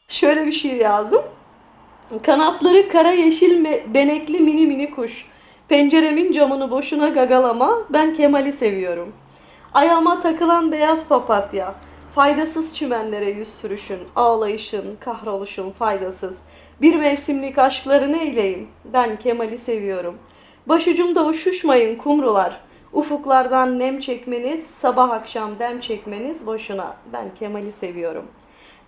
Şöyle 0.07 0.45
bir 0.45 0.51
şiir 0.51 0.75
yazdım. 0.75 1.21
Kanatları 2.23 2.89
kara 2.89 3.11
yeşil 3.11 3.65
benekli 3.93 4.39
mini 4.39 4.67
mini 4.67 4.91
kuş. 4.91 5.28
Penceremin 5.69 6.31
camını 6.31 6.71
boşuna 6.71 7.09
gagalama, 7.09 7.77
ben 7.89 8.13
Kemal'i 8.13 8.51
seviyorum. 8.51 9.13
Ayağıma 9.73 10.19
takılan 10.19 10.71
beyaz 10.71 11.07
papatya, 11.07 11.73
faydasız 12.15 12.75
çimenlere 12.75 13.29
yüz 13.29 13.47
sürüşün, 13.47 13.99
ağlayışın, 14.15 14.97
kahroluşun 14.99 15.71
faydasız. 15.71 16.41
Bir 16.81 16.95
mevsimlik 16.95 17.57
aşkları 17.57 18.11
neyleyim, 18.11 18.67
ben 18.85 19.19
Kemal'i 19.19 19.57
seviyorum. 19.57 20.17
Başucumda 20.67 21.25
uçuşmayın 21.25 21.97
kumrular, 21.97 22.61
ufuklardan 22.93 23.79
nem 23.79 23.99
çekmeniz, 23.99 24.65
sabah 24.65 25.09
akşam 25.09 25.59
dem 25.59 25.79
çekmeniz 25.79 26.47
boşuna, 26.47 26.95
ben 27.13 27.29
Kemal'i 27.39 27.71
seviyorum.'' 27.71 28.39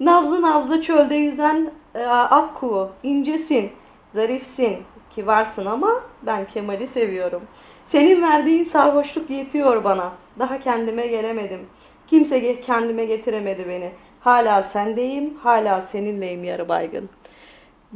Nazlı 0.01 0.41
nazlı 0.41 0.81
çölde 0.81 1.15
yüzen 1.15 1.71
e, 1.95 2.05
akkuğu, 2.05 2.89
incesin, 3.03 3.71
zarifsin 4.11 4.77
ki 5.09 5.27
varsın 5.27 5.65
ama 5.65 6.01
ben 6.25 6.47
Kemal'i 6.47 6.87
seviyorum. 6.87 7.41
Senin 7.85 8.21
verdiğin 8.21 8.63
sarhoşluk 8.63 9.29
yetiyor 9.29 9.83
bana. 9.83 10.11
Daha 10.39 10.59
kendime 10.59 11.07
gelemedim. 11.07 11.59
Kimse 12.07 12.61
kendime 12.61 13.05
getiremedi 13.05 13.67
beni. 13.67 13.91
Hala 14.19 14.63
sendeyim, 14.63 15.37
hala 15.43 15.81
seninleyim 15.81 16.43
yarı 16.43 16.69
baygın. 16.69 17.09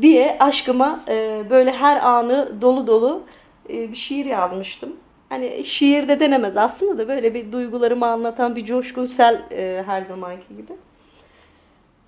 Diye 0.01 0.38
aşkıma 0.39 1.00
e, 1.08 1.44
böyle 1.50 1.72
her 1.72 2.03
anı 2.03 2.62
dolu 2.62 2.88
dolu 2.88 3.24
e, 3.70 3.89
bir 3.91 3.96
şiir 3.96 4.25
yazmıştım. 4.25 4.94
Hani 5.29 5.63
şiirde 5.63 6.20
denemez 6.20 6.58
aslında 6.58 6.98
da 6.98 7.08
böyle 7.08 7.34
bir 7.34 7.51
duygularımı 7.51 8.05
anlatan 8.05 8.55
bir 8.55 8.65
coşkunsel 8.65 9.41
e, 9.51 9.84
her 9.86 10.01
zamanki 10.01 10.55
gibi. 10.55 10.74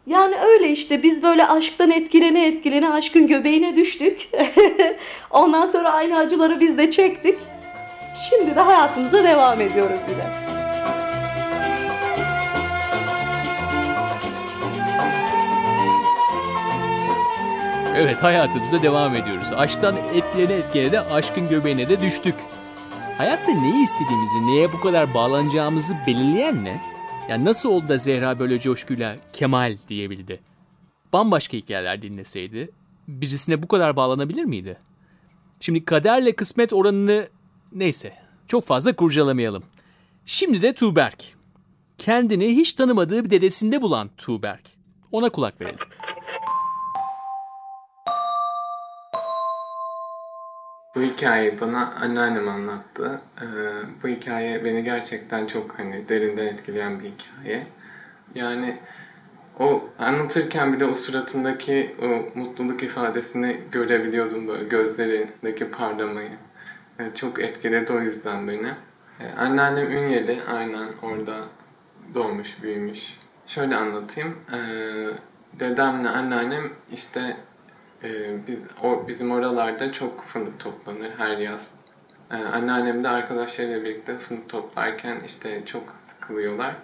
Yani 0.07 0.35
öyle 0.35 0.69
işte 0.69 1.03
biz 1.03 1.23
böyle 1.23 1.47
aşktan 1.47 1.91
etkilene 1.91 2.47
etkilene 2.47 2.89
aşkın 2.89 3.27
göbeğine 3.27 3.75
düştük. 3.75 4.29
Ondan 5.31 5.67
sonra 5.67 5.93
aynı 5.93 6.17
acıları 6.17 6.59
biz 6.59 6.77
de 6.77 6.91
çektik. 6.91 7.39
Şimdi 8.29 8.55
de 8.55 8.59
hayatımıza 8.59 9.23
devam 9.23 9.61
ediyoruz 9.61 9.99
yine. 10.09 10.23
Evet 17.97 18.23
hayatımıza 18.23 18.83
devam 18.83 19.15
ediyoruz. 19.15 19.53
Aşktan 19.57 19.95
etkilene 20.13 20.53
etkilene 20.53 20.99
aşkın 20.99 21.49
göbeğine 21.49 21.89
de 21.89 21.99
düştük. 21.99 22.35
Hayatta 23.17 23.51
neyi 23.51 23.83
istediğimizi, 23.83 24.47
neye 24.47 24.73
bu 24.73 24.79
kadar 24.79 25.13
bağlanacağımızı 25.13 25.95
belirleyen 26.07 26.65
ne? 26.65 26.96
Yani 27.29 27.45
nasıl 27.45 27.69
oldu 27.69 27.87
da 27.87 27.97
Zehra 27.97 28.39
böyle 28.39 28.59
coşkuyla 28.59 29.15
Kemal 29.33 29.77
diyebildi? 29.89 30.39
Bambaşka 31.13 31.57
hikayeler 31.57 32.01
dinleseydi 32.01 32.69
birisine 33.07 33.63
bu 33.63 33.67
kadar 33.67 33.95
bağlanabilir 33.95 34.43
miydi? 34.43 34.77
Şimdi 35.59 35.85
kaderle 35.85 36.35
kısmet 36.35 36.73
oranını 36.73 37.27
neyse 37.71 38.13
çok 38.47 38.63
fazla 38.63 38.95
kurcalamayalım. 38.95 39.63
Şimdi 40.25 40.61
de 40.61 40.73
Tuğberk. 40.73 41.23
Kendini 41.97 42.55
hiç 42.55 42.73
tanımadığı 42.73 43.25
bir 43.25 43.29
dedesinde 43.29 43.81
bulan 43.81 44.09
Tuğberk. 44.17 44.63
Ona 45.11 45.29
kulak 45.29 45.61
verelim. 45.61 45.79
Bu 50.97 51.01
hikayeyi 51.01 51.61
bana 51.61 51.93
anneannem 52.01 52.49
anlattı. 52.49 53.21
Ee, 53.41 53.45
bu 54.03 54.07
hikaye 54.07 54.63
beni 54.63 54.83
gerçekten 54.83 55.47
çok 55.47 55.79
hani 55.79 56.09
derinden 56.09 56.45
etkileyen 56.47 56.99
bir 56.99 57.03
hikaye. 57.03 57.67
Yani 58.35 58.77
o 59.59 59.89
anlatırken 59.99 60.73
bile 60.73 60.85
o 60.85 60.95
suratındaki 60.95 61.95
o 62.01 62.39
mutluluk 62.39 62.83
ifadesini 62.83 63.59
görebiliyordum 63.71 64.47
böyle 64.47 64.63
gözlerindeki 64.63 65.71
parlamayı. 65.71 66.31
Ee, 66.99 67.13
çok 67.13 67.39
etkiledi 67.39 67.93
o 67.93 67.99
yüzden 67.99 68.47
beni. 68.47 68.71
Ee, 69.19 69.31
anneannem 69.37 69.91
Ünyeli 69.91 70.39
aynen 70.47 70.89
orada 71.01 71.43
doğmuş, 72.15 72.63
büyümüş. 72.63 73.17
Şöyle 73.47 73.75
anlatayım. 73.75 74.35
Ee, 74.53 74.57
dedemle 75.59 76.09
anneannem 76.09 76.63
işte 76.91 77.37
ee, 78.03 78.47
biz 78.47 78.65
o, 78.83 79.07
bizim 79.07 79.31
oralarda 79.31 79.91
çok 79.91 80.23
fındık 80.25 80.59
toplanır 80.59 81.11
her 81.17 81.37
yaz. 81.37 81.71
Ee, 82.31 82.35
anneannem 82.35 83.03
de 83.03 83.09
arkadaşlarıyla 83.09 83.83
birlikte 83.83 84.17
fındık 84.17 84.49
toplarken 84.49 85.17
işte 85.25 85.65
çok 85.65 85.83
sıkılıyorlar. 85.97 86.75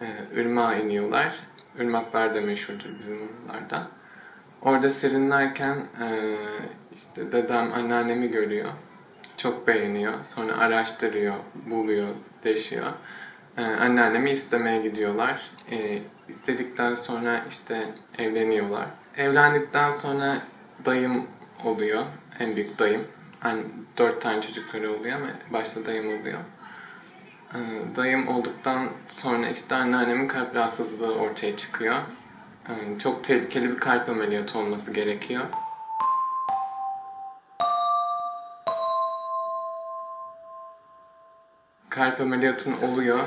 Ee, 0.00 0.40
ırmağa 0.40 0.74
iniyorlar. 0.74 1.38
Irmaklar 1.78 2.34
da 2.34 2.40
meşhurdur 2.40 2.98
bizim 2.98 3.18
oralarda. 3.22 3.86
Orada 4.62 4.90
serinlerken 4.90 5.76
e, 5.76 6.36
işte 6.94 7.32
dedem 7.32 7.72
anneannemi 7.72 8.28
görüyor. 8.28 8.68
Çok 9.36 9.66
beğeniyor. 9.66 10.24
Sonra 10.24 10.58
araştırıyor, 10.58 11.34
buluyor, 11.66 12.08
deşiyor. 12.44 12.92
Ee, 13.56 13.62
anneannemi 13.62 14.30
istemeye 14.30 14.82
gidiyorlar. 14.82 15.50
Ee, 15.70 15.98
istedikten 16.28 16.94
sonra 16.94 17.40
işte 17.50 17.84
evleniyorlar. 18.18 18.86
Evlendikten 19.16 19.90
sonra 19.90 20.42
dayım 20.84 21.26
oluyor. 21.64 22.04
En 22.38 22.56
büyük 22.56 22.78
dayım. 22.78 23.04
Yani 23.44 23.64
dört 23.98 24.22
tane 24.22 24.42
çocukları 24.42 24.92
oluyor 24.92 25.16
ama 25.16 25.26
başta 25.50 25.86
dayım 25.86 26.20
oluyor. 26.20 26.38
Ee, 27.54 27.58
dayım 27.96 28.28
olduktan 28.28 28.88
sonra 29.08 29.48
işte 29.48 29.74
anneannemin 29.74 30.28
kalp 30.28 30.54
rahatsızlığı 30.54 31.14
ortaya 31.14 31.56
çıkıyor. 31.56 31.96
Ee, 32.68 32.98
çok 32.98 33.24
tehlikeli 33.24 33.70
bir 33.70 33.78
kalp 33.78 34.08
ameliyatı 34.08 34.58
olması 34.58 34.92
gerekiyor. 34.92 35.44
Kalp 41.90 42.20
ameliyatın 42.20 42.82
oluyor 42.82 43.26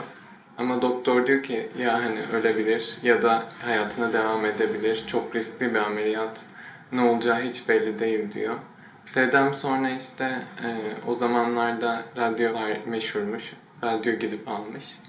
ama 0.57 0.81
doktor 0.81 1.27
diyor 1.27 1.43
ki 1.43 1.69
ya 1.77 1.93
hani 1.93 2.21
ölebilir 2.33 2.97
ya 3.03 3.21
da 3.21 3.43
hayatına 3.61 4.13
devam 4.13 4.45
edebilir. 4.45 5.03
Çok 5.07 5.35
riskli 5.35 5.73
bir 5.73 5.79
ameliyat. 5.79 6.45
Ne 6.91 7.01
olacağı 7.01 7.41
hiç 7.41 7.69
belli 7.69 7.99
değil 7.99 8.31
diyor. 8.31 8.55
Dedem 9.15 9.53
sonra 9.53 9.89
işte 9.89 10.23
e, 10.63 10.69
o 11.07 11.15
zamanlarda 11.15 12.01
radyolar 12.17 12.77
meşhurmuş. 12.85 13.53
Radyo 13.83 14.13
gidip 14.13 14.47
almış. 14.47 14.99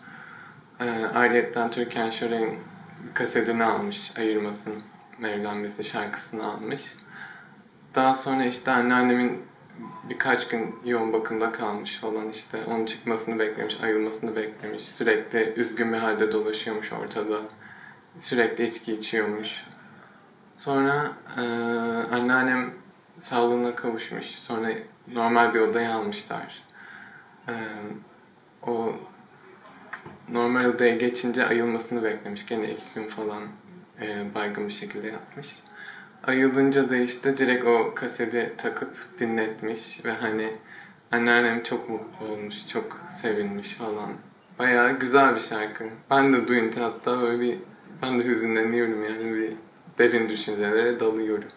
E, 0.80 0.90
ayrıyetten 1.14 1.70
Türkan 1.70 2.10
Şoray'ın 2.10 2.58
kasetini 3.14 3.64
almış. 3.64 4.18
Ayırmasın 4.18 4.82
Mevlenmesi 5.18 5.84
şarkısını 5.84 6.46
almış. 6.46 6.82
Daha 7.94 8.14
sonra 8.14 8.44
işte 8.44 8.70
anneannemin 8.70 9.42
birkaç 10.10 10.48
gün 10.48 10.74
yoğun 10.84 11.12
bakımda 11.12 11.52
kalmış 11.52 11.96
falan 11.98 12.30
işte. 12.30 12.64
Onun 12.64 12.84
çıkmasını 12.84 13.38
beklemiş, 13.38 13.80
ayılmasını 13.82 14.36
beklemiş. 14.36 14.82
Sürekli 14.82 15.52
üzgün 15.56 15.92
bir 15.92 15.98
halde 15.98 16.32
dolaşıyormuş 16.32 16.92
ortada. 16.92 17.40
Sürekli 18.18 18.64
içki 18.64 18.92
içiyormuş. 18.92 19.64
Sonra 20.54 21.12
e, 21.36 21.40
anneannem 22.14 22.74
sağlığına 23.18 23.74
kavuşmuş. 23.74 24.26
Sonra 24.26 24.68
normal 25.08 25.54
bir 25.54 25.60
odaya 25.60 25.94
almışlar. 25.94 26.62
E, 27.48 27.54
o 28.66 28.92
normal 30.28 30.64
odaya 30.64 30.96
geçince 30.96 31.46
ayılmasını 31.46 32.02
beklemiş. 32.02 32.46
Gene 32.46 32.70
iki 32.70 32.94
gün 32.94 33.08
falan 33.08 33.42
e, 34.00 34.34
baygın 34.34 34.68
bir 34.68 34.72
şekilde 34.72 35.06
yatmış. 35.06 35.48
Ayılınca 36.26 36.90
da 36.90 36.96
işte 36.96 37.36
direkt 37.36 37.64
o 37.64 37.92
kaseti 37.94 38.52
takıp 38.58 38.90
dinletmiş 39.18 40.04
ve 40.04 40.12
hani 40.12 40.52
anneannem 41.12 41.62
çok 41.62 41.88
mutlu 41.88 42.26
olmuş, 42.26 42.66
çok 42.66 42.98
sevinmiş 43.08 43.74
falan. 43.74 44.12
Bayağı 44.58 44.98
güzel 44.98 45.34
bir 45.34 45.40
şarkı. 45.40 45.84
Ben 46.10 46.32
de 46.32 46.48
duyunca 46.48 46.84
hatta 46.84 47.20
böyle 47.20 47.40
bir 47.40 47.58
ben 48.02 48.18
de 48.18 48.24
hüzünleniyorum 48.24 49.04
yani 49.04 49.34
bir 49.34 49.52
derin 49.98 50.28
düşüncelere 50.28 51.00
dalıyorum. 51.00 51.48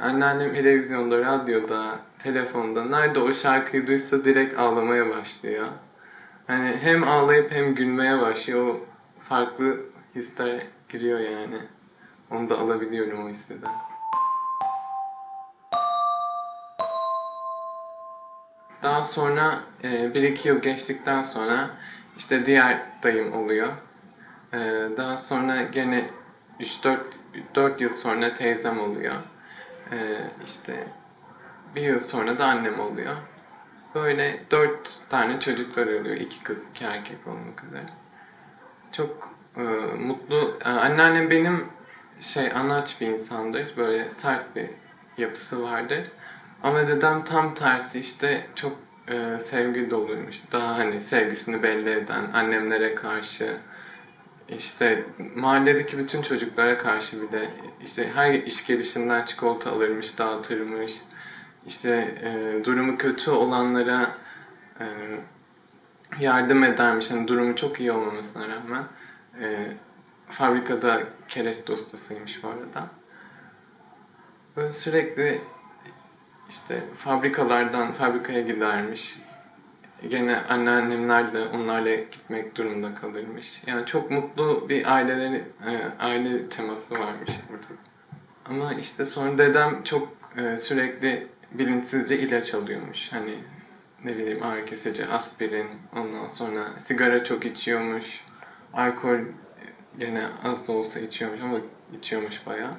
Anneannem 0.00 0.54
televizyonda, 0.54 1.22
radyoda, 1.22 1.98
telefonda 2.18 2.84
nerede 2.84 3.20
o 3.20 3.32
şarkıyı 3.32 3.86
duysa 3.86 4.24
direkt 4.24 4.58
ağlamaya 4.58 5.10
başlıyor. 5.10 5.66
Hani 6.46 6.76
hem 6.76 7.04
ağlayıp 7.04 7.50
hem 7.50 7.74
gülmeye 7.74 8.20
başlıyor. 8.20 8.66
O 8.66 8.80
farklı 9.28 9.76
hisler 10.14 10.62
giriyor 10.88 11.18
yani. 11.18 11.58
Onu 12.30 12.50
da 12.50 12.58
alabiliyorum 12.58 13.26
o 13.26 13.28
hisseden. 13.28 13.70
Daha 18.82 19.04
sonra 19.04 19.58
e, 19.84 20.14
bir 20.14 20.22
iki 20.22 20.48
yıl 20.48 20.62
geçtikten 20.62 21.22
sonra 21.22 21.70
işte 22.16 22.46
diğer 22.46 22.80
dayım 23.02 23.32
oluyor. 23.32 23.72
E, 24.52 24.58
daha 24.96 25.18
sonra 25.18 25.62
gene 25.62 26.10
3-4 26.60 26.98
4 27.54 27.80
yıl 27.80 27.90
sonra 27.90 28.34
teyzem 28.34 28.80
oluyor. 28.80 29.14
E, 29.92 29.98
işte 30.44 30.88
bir 31.74 31.82
yıl 31.82 32.00
sonra 32.00 32.38
da 32.38 32.44
annem 32.44 32.80
oluyor. 32.80 33.16
Böyle 33.94 34.40
dört 34.50 35.00
tane 35.08 35.40
çocuklar 35.40 35.86
oluyor. 35.86 36.16
iki 36.16 36.42
kız, 36.42 36.58
iki 36.70 36.84
erkek 36.84 37.26
olmak 37.26 37.64
üzere. 37.64 37.86
Çok 38.92 39.30
e, 39.56 39.62
mutlu. 39.96 40.58
E, 40.64 40.68
anneannem 40.68 41.30
benim 41.30 41.75
şey 42.20 42.52
anaç 42.52 43.00
bir 43.00 43.06
insandır. 43.06 43.76
Böyle 43.76 44.10
sert 44.10 44.56
bir 44.56 44.68
yapısı 45.18 45.62
vardır. 45.62 46.04
Ama 46.62 46.86
dedem 46.86 47.24
tam 47.24 47.54
tersi 47.54 47.98
işte 47.98 48.46
çok 48.54 48.76
e, 49.08 49.40
sevgi 49.40 49.90
doluymuş. 49.90 50.36
Daha 50.52 50.78
hani 50.78 51.00
sevgisini 51.00 51.62
belli 51.62 51.90
eden 51.90 52.32
annemlere 52.32 52.94
karşı 52.94 53.56
işte 54.48 55.04
mahalledeki 55.34 55.98
bütün 55.98 56.22
çocuklara 56.22 56.78
karşı 56.78 57.22
bir 57.22 57.32
de 57.32 57.48
işte 57.84 58.10
her 58.14 58.34
iş 58.34 58.66
gelişinden 58.66 59.24
çikolata 59.24 59.70
alırmış, 59.70 60.18
dağıtırmış. 60.18 60.92
İşte 61.66 62.14
e, 62.22 62.64
durumu 62.64 62.98
kötü 62.98 63.30
olanlara 63.30 64.10
e, 64.80 64.86
yardım 66.20 66.64
edermiş. 66.64 67.10
Hani 67.10 67.28
durumu 67.28 67.56
çok 67.56 67.80
iyi 67.80 67.92
olmamasına 67.92 68.48
rağmen. 68.48 68.84
E, 69.40 69.66
fabrikada 70.28 71.02
kereste 71.28 71.72
ustasıymış 71.72 72.42
bu 72.42 72.48
arada. 72.48 72.88
Böyle 74.56 74.72
sürekli 74.72 75.40
işte 76.48 76.84
fabrikalardan 76.96 77.92
fabrikaya 77.92 78.40
gidermiş. 78.40 79.18
Gene 80.08 80.36
anneannemler 80.36 81.34
de 81.34 81.44
onlarla 81.44 81.94
gitmek 81.94 82.56
durumunda 82.56 82.94
kalırmış. 82.94 83.62
Yani 83.66 83.86
çok 83.86 84.10
mutlu 84.10 84.68
bir 84.68 84.94
aileleri, 84.94 85.44
e, 85.66 86.02
aile 86.04 86.48
teması 86.48 86.94
varmış 86.94 87.30
burada. 87.50 87.66
Ama 88.46 88.74
işte 88.74 89.06
sonra 89.06 89.38
dedem 89.38 89.82
çok 89.82 90.08
e, 90.36 90.58
sürekli 90.58 91.26
bilinçsizce 91.52 92.18
ilaç 92.18 92.54
alıyormuş. 92.54 93.12
Hani 93.12 93.34
ne 94.04 94.16
bileyim 94.16 94.42
ağrı 94.42 94.64
kesici, 94.64 95.06
aspirin, 95.06 95.68
ondan 95.96 96.26
sonra 96.26 96.66
sigara 96.78 97.24
çok 97.24 97.44
içiyormuş. 97.44 98.24
Alkol 98.72 99.18
gene 99.98 100.28
az 100.44 100.68
da 100.68 100.72
olsa 100.72 101.00
içiyormuş 101.00 101.40
ama 101.40 101.58
içiyormuş 101.98 102.46
bayağı. 102.46 102.72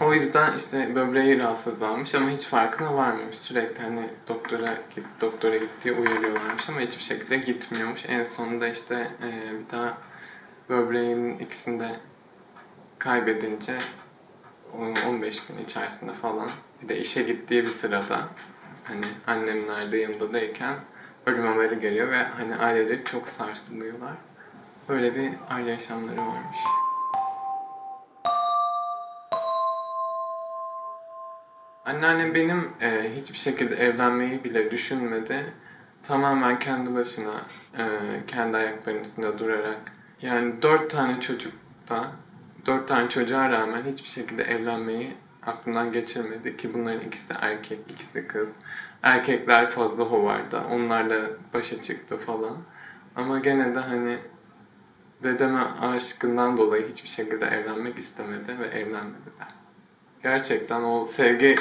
O 0.00 0.14
yüzden 0.14 0.56
işte 0.56 0.94
böbreği 0.94 1.38
rahatsızlanmış 1.38 2.14
ama 2.14 2.30
hiç 2.30 2.46
farkına 2.46 2.94
varmamış. 2.94 3.36
Sürekli 3.36 3.82
hani 3.82 4.10
doktora 4.28 4.78
git, 4.94 5.04
doktora 5.20 5.56
git 5.56 5.70
diye 5.84 5.94
uyarıyorlarmış 5.94 6.68
ama 6.68 6.80
hiçbir 6.80 7.02
şekilde 7.02 7.36
gitmiyormuş. 7.36 8.04
En 8.08 8.24
sonunda 8.24 8.68
işte 8.68 9.10
e, 9.22 9.58
bir 9.58 9.70
daha 9.70 9.98
böbreğinin 10.68 11.38
ikisini 11.38 11.80
de 11.80 11.96
kaybedince 12.98 13.78
15 15.08 15.46
gün 15.46 15.58
içerisinde 15.58 16.12
falan 16.12 16.50
bir 16.82 16.88
de 16.88 16.98
işe 16.98 17.22
gittiği 17.22 17.62
bir 17.62 17.70
sırada 17.70 18.28
hani 18.84 19.06
annemler 19.26 19.92
de 19.92 19.96
yanındayken 19.96 20.74
ölüm 21.26 21.46
haberi 21.46 21.80
geliyor 21.80 22.10
ve 22.10 22.22
hani 22.24 22.56
ailecek 22.56 23.06
çok 23.06 23.28
sarsılıyorlar. 23.28 24.14
Böyle 24.88 25.14
bir 25.14 25.30
aile 25.50 25.70
yaşamları 25.70 26.20
varmış. 26.20 26.58
Anneannem 31.84 32.34
benim 32.34 32.70
e, 32.80 33.14
hiçbir 33.16 33.38
şekilde 33.38 33.74
evlenmeyi 33.74 34.44
bile 34.44 34.70
düşünmedi. 34.70 35.52
Tamamen 36.02 36.58
kendi 36.58 36.94
başına, 36.94 37.42
e, 37.78 37.86
kendi 38.26 38.56
ayaklarının 38.56 39.02
üstünde 39.02 39.38
durarak. 39.38 39.80
Yani 40.22 40.62
dört 40.62 40.90
tane 40.90 41.20
çocukta, 41.20 42.10
dört 42.66 42.88
tane 42.88 43.08
çocuğa 43.08 43.50
rağmen 43.50 43.84
hiçbir 43.84 44.08
şekilde 44.08 44.42
evlenmeyi 44.42 45.14
aklından 45.46 45.92
geçirmedi 45.92 46.56
ki 46.56 46.74
bunların 46.74 47.00
ikisi 47.00 47.34
erkek, 47.40 47.78
ikisi 47.88 48.26
kız. 48.26 48.58
Erkekler 49.02 49.70
fazla 49.70 50.04
hovarda, 50.04 50.64
onlarla 50.70 51.20
başa 51.54 51.80
çıktı 51.80 52.18
falan. 52.18 52.56
Ama 53.16 53.38
gene 53.38 53.74
de 53.74 53.78
hani 53.80 54.18
dedeme 55.22 55.60
aşkından 55.60 56.56
dolayı 56.56 56.88
hiçbir 56.88 57.08
şekilde 57.08 57.46
evlenmek 57.46 57.98
istemedi 57.98 58.58
ve 58.58 58.66
evlenmedi 58.66 59.26
de. 59.26 59.44
Gerçekten 60.22 60.82
o 60.82 61.04
sevgi 61.04 61.56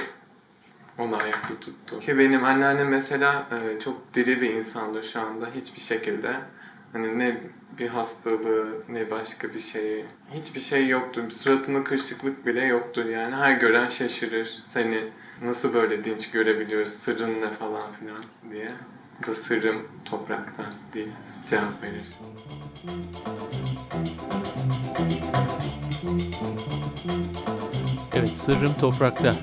onu 0.97 1.17
ayakta 1.17 1.59
tuttu. 1.59 1.99
Ki 1.99 2.17
benim 2.17 2.43
anneannem 2.43 2.89
mesela 2.89 3.47
e, 3.51 3.79
çok 3.79 4.13
diri 4.13 4.41
bir 4.41 4.49
insandır 4.53 5.03
şu 5.03 5.21
anda. 5.21 5.47
Hiçbir 5.55 5.79
şekilde 5.79 6.35
hani 6.93 7.19
ne 7.19 7.41
bir 7.79 7.87
hastalığı 7.87 8.83
ne 8.89 9.11
başka 9.11 9.53
bir 9.53 9.59
şeyi 9.59 10.05
hiçbir 10.31 10.59
şey 10.59 10.87
yoktur. 10.87 11.29
Suratında 11.29 11.83
kırışıklık 11.83 12.45
bile 12.45 12.65
yoktur 12.65 13.05
yani. 13.05 13.35
Her 13.35 13.51
gören 13.51 13.89
şaşırır. 13.89 14.59
Seni 14.69 15.03
nasıl 15.41 15.73
böyle 15.73 16.03
dinç 16.03 16.31
görebiliyoruz, 16.31 16.89
sırrın 16.89 17.41
ne 17.41 17.49
falan 17.51 17.93
filan 17.93 18.23
diye. 18.51 18.71
Da 19.25 19.35
sırrım 19.35 19.87
toprakta 20.05 20.73
diye 20.93 21.07
cevap 21.49 21.83
verir. 21.83 22.01
Evet, 28.15 28.29
sırrım 28.29 28.73
toprakta. 28.79 29.35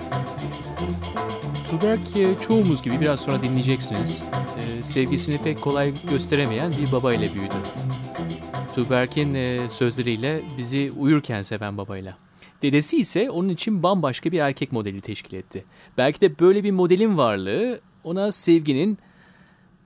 Tuberk 1.70 2.00
çoğumuz 2.42 2.82
gibi 2.82 3.00
biraz 3.00 3.20
sonra 3.20 3.42
dinleyeceksiniz. 3.42 4.18
Ee, 4.58 4.82
sevgisini 4.82 5.38
pek 5.38 5.60
kolay 5.60 5.94
gösteremeyen 6.10 6.72
bir 6.72 6.92
baba 6.92 7.14
ile 7.14 7.34
büyüdü. 7.34 7.54
Tuberk'in 8.74 9.34
e, 9.34 9.68
sözleriyle 9.68 10.42
bizi 10.58 10.92
uyurken 10.98 11.42
seven 11.42 11.78
babayla. 11.78 12.16
Dedesi 12.62 12.96
ise 12.96 13.30
onun 13.30 13.48
için 13.48 13.82
bambaşka 13.82 14.32
bir 14.32 14.38
erkek 14.38 14.72
modeli 14.72 15.00
teşkil 15.00 15.37
etti. 15.37 15.64
Belki 15.98 16.20
de 16.20 16.38
böyle 16.38 16.64
bir 16.64 16.70
modelin 16.72 17.16
varlığı 17.18 17.80
ona 18.04 18.32
sevginin 18.32 18.98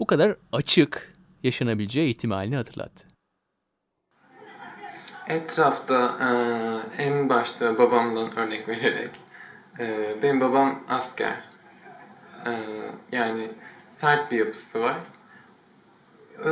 bu 0.00 0.06
kadar 0.06 0.36
açık 0.52 1.12
yaşanabileceği 1.42 2.10
ihtimalini 2.10 2.56
hatırlattı. 2.56 3.06
Etrafta 5.28 6.16
e, 6.20 7.02
en 7.02 7.28
başta 7.28 7.78
babamdan 7.78 8.36
örnek 8.38 8.68
vererek 8.68 9.10
e, 9.78 10.16
benim 10.22 10.40
babam 10.40 10.84
asker. 10.88 11.44
E, 12.46 12.52
yani 13.12 13.50
sert 13.88 14.32
bir 14.32 14.38
yapısı 14.38 14.80
var. 14.80 14.96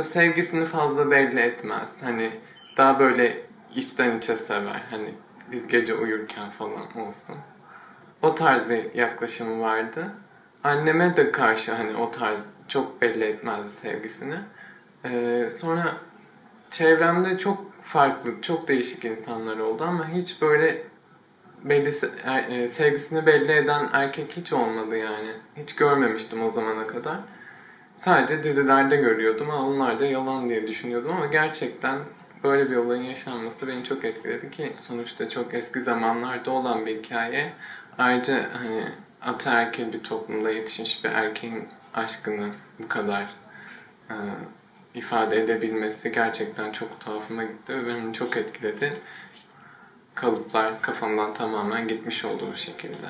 Sevgisini 0.01 0.65
fazla 0.65 1.11
belli 1.11 1.39
etmez. 1.39 1.93
Hani 2.01 2.31
daha 2.77 2.99
böyle 2.99 3.45
içten 3.75 4.17
içe 4.17 4.35
sever. 4.35 4.83
Hani 4.89 5.13
biz 5.51 5.67
gece 5.67 5.93
uyurken 5.93 6.49
falan 6.49 6.97
olsun. 6.97 7.35
O 8.21 8.35
tarz 8.35 8.69
bir 8.69 8.95
yaklaşımı 8.95 9.61
vardı. 9.61 10.11
Anneme 10.63 11.17
de 11.17 11.31
karşı 11.31 11.73
hani 11.73 11.97
o 11.97 12.11
tarz 12.11 12.49
çok 12.67 13.01
belli 13.01 13.23
etmezdi 13.23 13.69
sevgisini. 13.69 14.35
Ee, 15.05 15.47
sonra 15.57 15.97
çevremde 16.69 17.37
çok 17.37 17.83
farklı, 17.83 18.41
çok 18.41 18.67
değişik 18.67 19.05
insanlar 19.05 19.57
oldu 19.57 19.83
ama 19.83 20.09
hiç 20.09 20.41
böyle 20.41 20.81
belli, 21.63 21.89
er, 22.23 22.67
sevgisini 22.67 23.25
belli 23.25 23.51
eden 23.51 23.89
erkek 23.93 24.37
hiç 24.37 24.53
olmadı 24.53 24.97
yani. 24.97 25.29
Hiç 25.55 25.75
görmemiştim 25.75 26.43
o 26.43 26.51
zamana 26.51 26.87
kadar. 26.87 27.17
Sadece 27.97 28.43
dizilerde 28.43 28.95
görüyordum 28.95 29.49
ama 29.49 29.67
onlar 29.67 29.99
da 29.99 30.05
yalan 30.05 30.49
diye 30.49 30.67
düşünüyordum 30.67 31.11
ama 31.11 31.25
gerçekten 31.25 31.99
böyle 32.43 32.71
bir 32.71 32.75
olayın 32.75 33.03
yaşanması 33.03 33.67
beni 33.67 33.83
çok 33.83 34.05
etkiledi 34.05 34.51
ki 34.51 34.73
sonuçta 34.81 35.29
çok 35.29 35.53
eski 35.53 35.81
zamanlarda 35.81 36.51
olan 36.51 36.85
bir 36.85 36.97
hikaye. 36.97 37.53
Ayrıca 37.97 38.49
hani 38.53 38.83
ataerkil 39.21 39.93
bir 39.93 40.03
toplumda 40.03 40.51
yetişmiş 40.51 41.03
bir 41.03 41.09
erkeğin 41.09 41.67
aşkını 41.97 42.51
bu 42.79 42.87
kadar 42.87 43.21
e, 44.09 44.15
ifade 44.93 45.37
edebilmesi 45.37 46.11
gerçekten 46.11 46.71
çok 46.71 46.99
tuhafıma 46.99 47.43
gitti 47.43 47.75
ve 47.75 47.87
beni 47.87 48.13
çok 48.13 48.37
etkiledi. 48.37 49.01
Kalıplar 50.15 50.81
kafamdan 50.81 51.33
tamamen 51.33 51.87
gitmiş 51.87 52.25
oldu 52.25 52.47
bu 52.51 52.55
şekilde. 52.55 53.07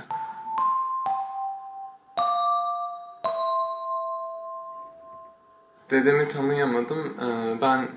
Dedemi 5.89 6.27
tanıyamadım. 6.27 7.19
E, 7.19 7.61
ben 7.61 7.87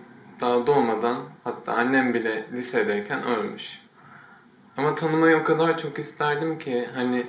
daha 0.41 0.67
doğmadan 0.67 1.17
hatta 1.45 1.73
annem 1.73 2.15
bile 2.15 2.47
lisedeyken 2.53 3.25
ölmüş. 3.25 3.83
Ama 4.77 4.95
tanımayı 4.95 5.37
o 5.37 5.45
kadar 5.45 5.79
çok 5.79 5.99
isterdim 5.99 6.59
ki 6.59 6.89
hani 6.95 7.27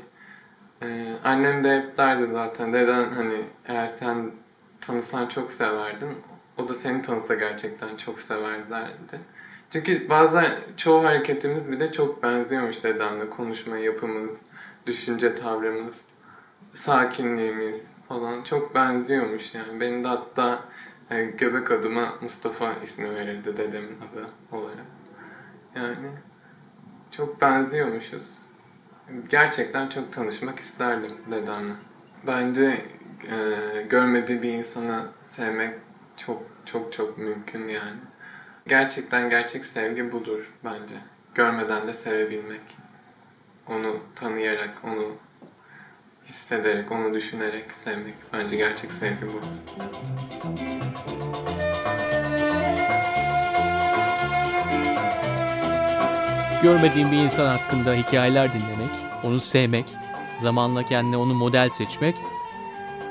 e, 0.81 1.15
annem 1.23 1.63
de 1.63 1.77
hep 1.77 1.97
derdi 1.97 2.25
zaten 2.25 2.73
deden 2.73 3.09
hani 3.09 3.45
eğer 3.65 3.87
sen 3.87 4.31
tanısan 4.81 5.27
çok 5.27 5.51
severdin. 5.51 6.17
O 6.57 6.67
da 6.67 6.73
seni 6.73 7.01
tanısa 7.01 7.33
gerçekten 7.33 7.97
çok 7.97 8.19
severlerdi. 8.19 9.19
Çünkü 9.69 10.09
bazen 10.09 10.51
çoğu 10.77 11.03
hareketimiz 11.03 11.71
bile 11.71 11.91
çok 11.91 12.23
benziyormuş 12.23 12.83
dedemle. 12.83 13.29
Konuşma 13.29 13.77
yapımız, 13.77 14.41
düşünce 14.85 15.35
tavrımız, 15.35 16.05
sakinliğimiz 16.73 17.97
falan 18.07 18.43
çok 18.43 18.75
benziyormuş 18.75 19.55
yani. 19.55 19.79
Benim 19.79 20.03
de 20.03 20.07
hatta 20.07 20.63
e, 21.09 21.23
göbek 21.23 21.71
adıma 21.71 22.13
Mustafa 22.21 22.73
ismi 22.73 23.15
verildi 23.15 23.57
dedemin 23.57 23.97
adı 24.01 24.27
olarak. 24.51 24.85
Yani 25.75 26.11
çok 27.11 27.41
benziyormuşuz. 27.41 28.40
Gerçekten 29.29 29.89
çok 29.89 30.13
tanışmak 30.13 30.59
isterdim 30.59 31.17
dedemle. 31.31 31.73
Bence 32.27 32.85
e, 33.31 33.37
görmediği 33.89 34.41
bir 34.41 34.53
insanı 34.53 35.07
sevmek 35.21 35.75
çok 36.17 36.43
çok 36.65 36.93
çok 36.93 37.17
mümkün 37.17 37.67
yani. 37.67 37.97
Gerçekten 38.67 39.29
gerçek 39.29 39.65
sevgi 39.65 40.11
budur 40.11 40.53
bence. 40.63 40.95
Görmeden 41.35 41.87
de 41.87 41.93
sevebilmek. 41.93 42.77
Onu 43.67 43.99
tanıyarak, 44.15 44.83
onu 44.83 45.15
hissederek, 46.25 46.91
onu 46.91 47.13
düşünerek 47.13 47.71
sevmek. 47.71 48.15
Bence 48.33 48.55
gerçek 48.55 48.91
sevgi 48.91 49.27
bu. 49.27 49.41
Görmediğin 56.63 57.11
bir 57.11 57.17
insan 57.17 57.57
hakkında 57.57 57.93
hikayeler 57.93 58.53
dinlemek, 58.53 58.89
onu 59.23 59.41
sevmek, 59.41 59.85
zamanla 60.37 60.83
kendine 60.83 61.17
onu 61.17 61.33
model 61.33 61.69
seçmek 61.69 62.15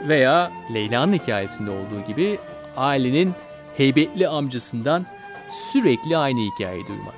veya 0.09 0.53
Leyla'nın 0.75 1.13
hikayesinde 1.13 1.71
olduğu 1.71 2.05
gibi 2.07 2.39
ailenin 2.77 3.33
heybetli 3.77 4.29
amcasından 4.29 5.07
sürekli 5.51 6.17
aynı 6.17 6.41
hikayeyi 6.41 6.87
duymak. 6.87 7.15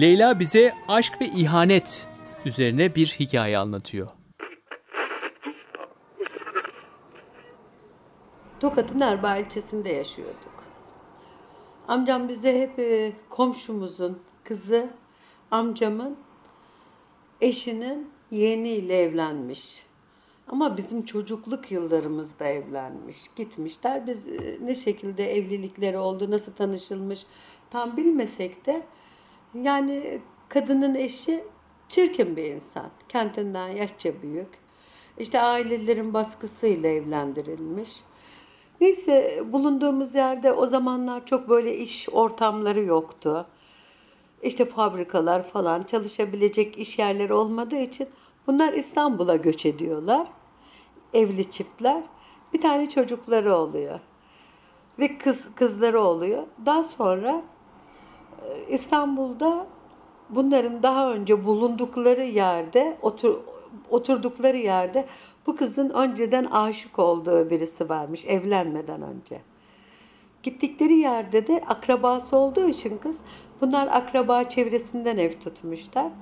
Leyla 0.00 0.40
bize 0.40 0.74
aşk 0.88 1.20
ve 1.20 1.26
ihanet 1.26 2.06
üzerine 2.44 2.94
bir 2.94 3.06
hikaye 3.06 3.58
anlatıyor. 3.58 4.08
Tokat'ın 8.60 9.00
Erbaa 9.00 9.36
ilçesinde 9.36 9.88
yaşıyorduk. 9.88 10.64
Amcam 11.88 12.28
bize 12.28 12.60
hep 12.60 12.78
e, 12.78 13.12
komşumuzun 13.30 14.22
kızı, 14.44 14.90
amcamın 15.50 16.16
eşinin 17.40 18.10
yeğeniyle 18.30 18.98
evlenmiş. 19.00 19.86
Ama 20.48 20.76
bizim 20.76 21.04
çocukluk 21.04 21.72
yıllarımızda 21.72 22.44
evlenmiş, 22.44 23.28
gitmişler. 23.36 24.06
Biz 24.06 24.28
e, 24.28 24.58
ne 24.62 24.74
şekilde 24.74 25.36
evlilikleri 25.36 25.98
oldu, 25.98 26.30
nasıl 26.30 26.52
tanışılmış 26.52 27.26
tam 27.70 27.96
bilmesek 27.96 28.66
de 28.66 28.82
yani 29.54 30.20
kadının 30.48 30.94
eşi 30.94 31.44
çirkin 31.88 32.36
bir 32.36 32.44
insan. 32.44 32.90
Kendinden 33.08 33.68
yaşça 33.68 34.22
büyük. 34.22 34.48
İşte 35.18 35.40
ailelerin 35.40 36.14
baskısıyla 36.14 36.88
evlendirilmiş. 36.88 37.90
Neyse 38.80 39.42
bulunduğumuz 39.52 40.14
yerde 40.14 40.52
o 40.52 40.66
zamanlar 40.66 41.26
çok 41.26 41.48
böyle 41.48 41.76
iş 41.76 42.08
ortamları 42.08 42.82
yoktu. 42.82 43.46
İşte 44.44 44.64
fabrikalar 44.64 45.46
falan 45.48 45.82
çalışabilecek 45.82 46.78
iş 46.78 46.98
yerleri 46.98 47.32
olmadığı 47.32 47.76
için 47.76 48.08
bunlar 48.46 48.72
İstanbul'a 48.72 49.36
göç 49.36 49.66
ediyorlar. 49.66 50.26
Evli 51.12 51.50
çiftler. 51.50 52.02
Bir 52.52 52.60
tane 52.60 52.88
çocukları 52.88 53.54
oluyor. 53.56 54.00
Ve 54.98 55.18
kız 55.18 55.54
kızları 55.54 56.00
oluyor. 56.00 56.42
Daha 56.66 56.82
sonra 56.82 57.42
e, 58.42 58.72
İstanbul'da 58.74 59.66
bunların 60.30 60.82
daha 60.82 61.12
önce 61.12 61.44
bulundukları 61.44 62.24
yerde 62.24 62.98
otur, 63.02 63.40
oturdukları 63.90 64.56
yerde 64.56 65.06
bu 65.46 65.56
kızın 65.56 65.90
önceden 65.90 66.44
aşık 66.44 66.98
olduğu 66.98 67.50
birisi 67.50 67.88
varmış 67.88 68.26
evlenmeden 68.26 69.02
önce. 69.02 69.40
Gittikleri 70.42 70.94
yerde 70.94 71.46
de 71.46 71.60
akrabası 71.66 72.36
olduğu 72.36 72.68
için 72.68 72.98
kız 72.98 73.22
bunlar 73.66 73.86
akraba 73.86 74.44
çevresinden 74.44 75.16
ev 75.16 75.32
tutmuşlar. 75.40 76.12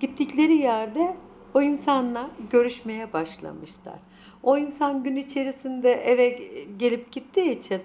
Gittikleri 0.00 0.52
yerde 0.52 1.16
o 1.54 1.62
insanla 1.62 2.30
görüşmeye 2.50 3.12
başlamışlar. 3.12 3.98
O 4.42 4.58
insan 4.58 5.02
gün 5.02 5.16
içerisinde 5.16 5.92
eve 5.92 6.38
gelip 6.78 7.12
gittiği 7.12 7.50
için 7.50 7.82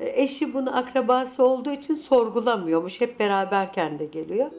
e, 0.00 0.22
eşi 0.22 0.54
bunu 0.54 0.76
akrabası 0.76 1.46
olduğu 1.46 1.72
için 1.72 1.94
sorgulamıyormuş. 1.94 3.00
Hep 3.00 3.20
beraberken 3.20 3.98
de 3.98 4.04
geliyor. 4.04 4.50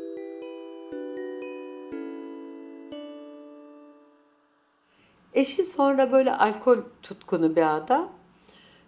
Eşi 5.34 5.64
sonra 5.64 6.12
böyle 6.12 6.36
alkol 6.36 6.78
tutkunu 7.02 7.56
bir 7.56 7.76
adam. 7.76 8.10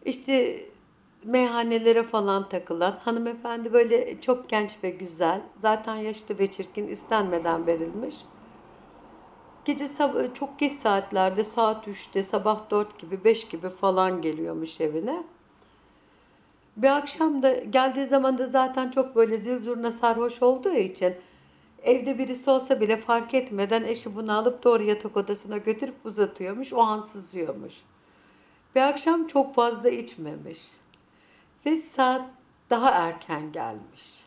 İşte 0.05 0.65
meyhanelere 1.25 2.03
falan 2.03 2.49
takılan 2.49 2.91
hanımefendi 2.91 3.73
böyle 3.73 4.21
çok 4.21 4.49
genç 4.49 4.83
ve 4.83 4.89
güzel. 4.89 5.41
Zaten 5.61 5.95
yaşlı 5.95 6.39
ve 6.39 6.47
çirkin 6.51 6.87
istenmeden 6.87 7.67
verilmiş. 7.67 8.17
Gece 9.65 9.85
çok 10.33 10.59
geç 10.59 10.71
saatlerde 10.71 11.43
saat 11.43 11.87
3'te 11.87 12.23
sabah 12.23 12.69
4 12.69 12.99
gibi 12.99 13.23
5 13.23 13.47
gibi 13.47 13.69
falan 13.69 14.21
geliyormuş 14.21 14.81
evine. 14.81 15.23
Bir 16.77 16.97
akşam 16.97 17.43
da 17.43 17.53
geldiği 17.53 18.05
zaman 18.05 18.37
da 18.37 18.47
zaten 18.47 18.91
çok 18.91 19.15
böyle 19.15 19.37
zil 19.37 19.59
zurna 19.59 19.91
sarhoş 19.91 20.41
olduğu 20.41 20.73
için 20.73 21.15
Evde 21.85 22.17
birisi 22.17 22.49
olsa 22.49 22.81
bile 22.81 22.97
fark 22.97 23.33
etmeden 23.33 23.83
eşi 23.83 24.15
bunu 24.15 24.37
alıp 24.37 24.63
doğru 24.63 24.83
yatak 24.83 25.17
odasına 25.17 25.57
götürüp 25.57 25.95
uzatıyormuş. 26.05 26.73
O 26.73 26.81
an 26.81 27.01
sızıyormuş. 27.01 27.73
Bir 28.75 28.81
akşam 28.81 29.27
çok 29.27 29.55
fazla 29.55 29.89
içmemiş. 29.89 30.59
Ve 31.65 31.75
saat 31.75 32.21
daha 32.69 32.89
erken 32.89 33.51
gelmiş. 33.51 34.25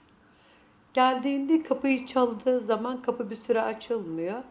Geldiğinde 0.92 1.62
kapıyı 1.62 2.07
çaldığı 2.07 2.61
zaman 2.61 3.03
kapı 3.03 3.31
bir 3.31 3.37
süre 3.37 3.62
açılmıyor. 3.62 4.42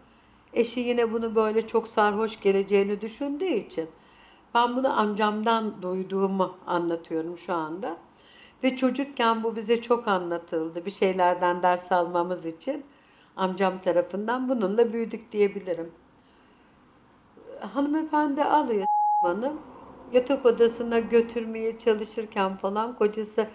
Eşi 0.54 0.80
yine 0.80 1.14
bunu 1.14 1.36
böyle 1.36 1.68
çok 1.68 1.88
sarhoş 1.88 2.40
geleceğini 2.40 3.02
düşündüğü 3.02 3.46
için 3.46 3.90
ben 4.54 4.76
bunu 4.76 5.00
amcamdan 5.00 5.82
duyduğumu 5.82 6.58
anlatıyorum 6.68 7.38
şu 7.38 7.54
anda. 7.54 7.98
Ve 8.64 8.76
çocukken 8.76 9.44
bu 9.44 9.56
bize 9.56 9.82
çok 9.82 10.08
anlatıldı 10.08 10.86
bir 10.86 10.92
şeylerden 10.92 11.64
ders 11.64 11.92
almamız 11.92 12.46
için 12.46 12.86
amcam 13.36 13.80
tarafından 13.80 14.50
bununla 14.50 14.94
büyüdük 14.94 15.32
diyebilirim. 15.32 15.92
Hanımefendi 17.74 18.44
alıyor 18.44 18.88
hanım 19.22 19.60
yatak 20.14 20.46
odasına 20.46 21.00
götürmeye 21.00 21.78
çalışırken 21.78 22.58
falan 22.58 22.96
kocası 22.96 23.48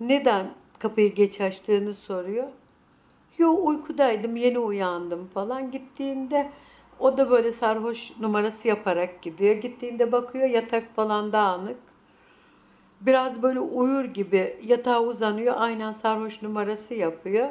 neden 0.00 0.46
kapıyı 0.78 1.14
geç 1.14 1.40
açtığını 1.40 1.94
soruyor. 1.94 2.48
Yo 3.38 3.56
uykudaydım 3.62 4.36
yeni 4.36 4.58
uyandım 4.58 5.28
falan 5.34 5.70
gittiğinde 5.70 6.50
o 6.98 7.18
da 7.18 7.30
böyle 7.30 7.52
sarhoş 7.52 8.20
numarası 8.20 8.68
yaparak 8.68 9.22
gidiyor. 9.22 9.54
Gittiğinde 9.54 10.12
bakıyor 10.12 10.48
yatak 10.48 10.94
falan 10.96 11.32
dağınık. 11.32 11.78
Biraz 13.00 13.42
böyle 13.42 13.60
uyur 13.60 14.04
gibi 14.04 14.56
yatağa 14.66 15.02
uzanıyor 15.02 15.54
aynen 15.58 15.92
sarhoş 15.92 16.42
numarası 16.42 16.94
yapıyor 16.94 17.48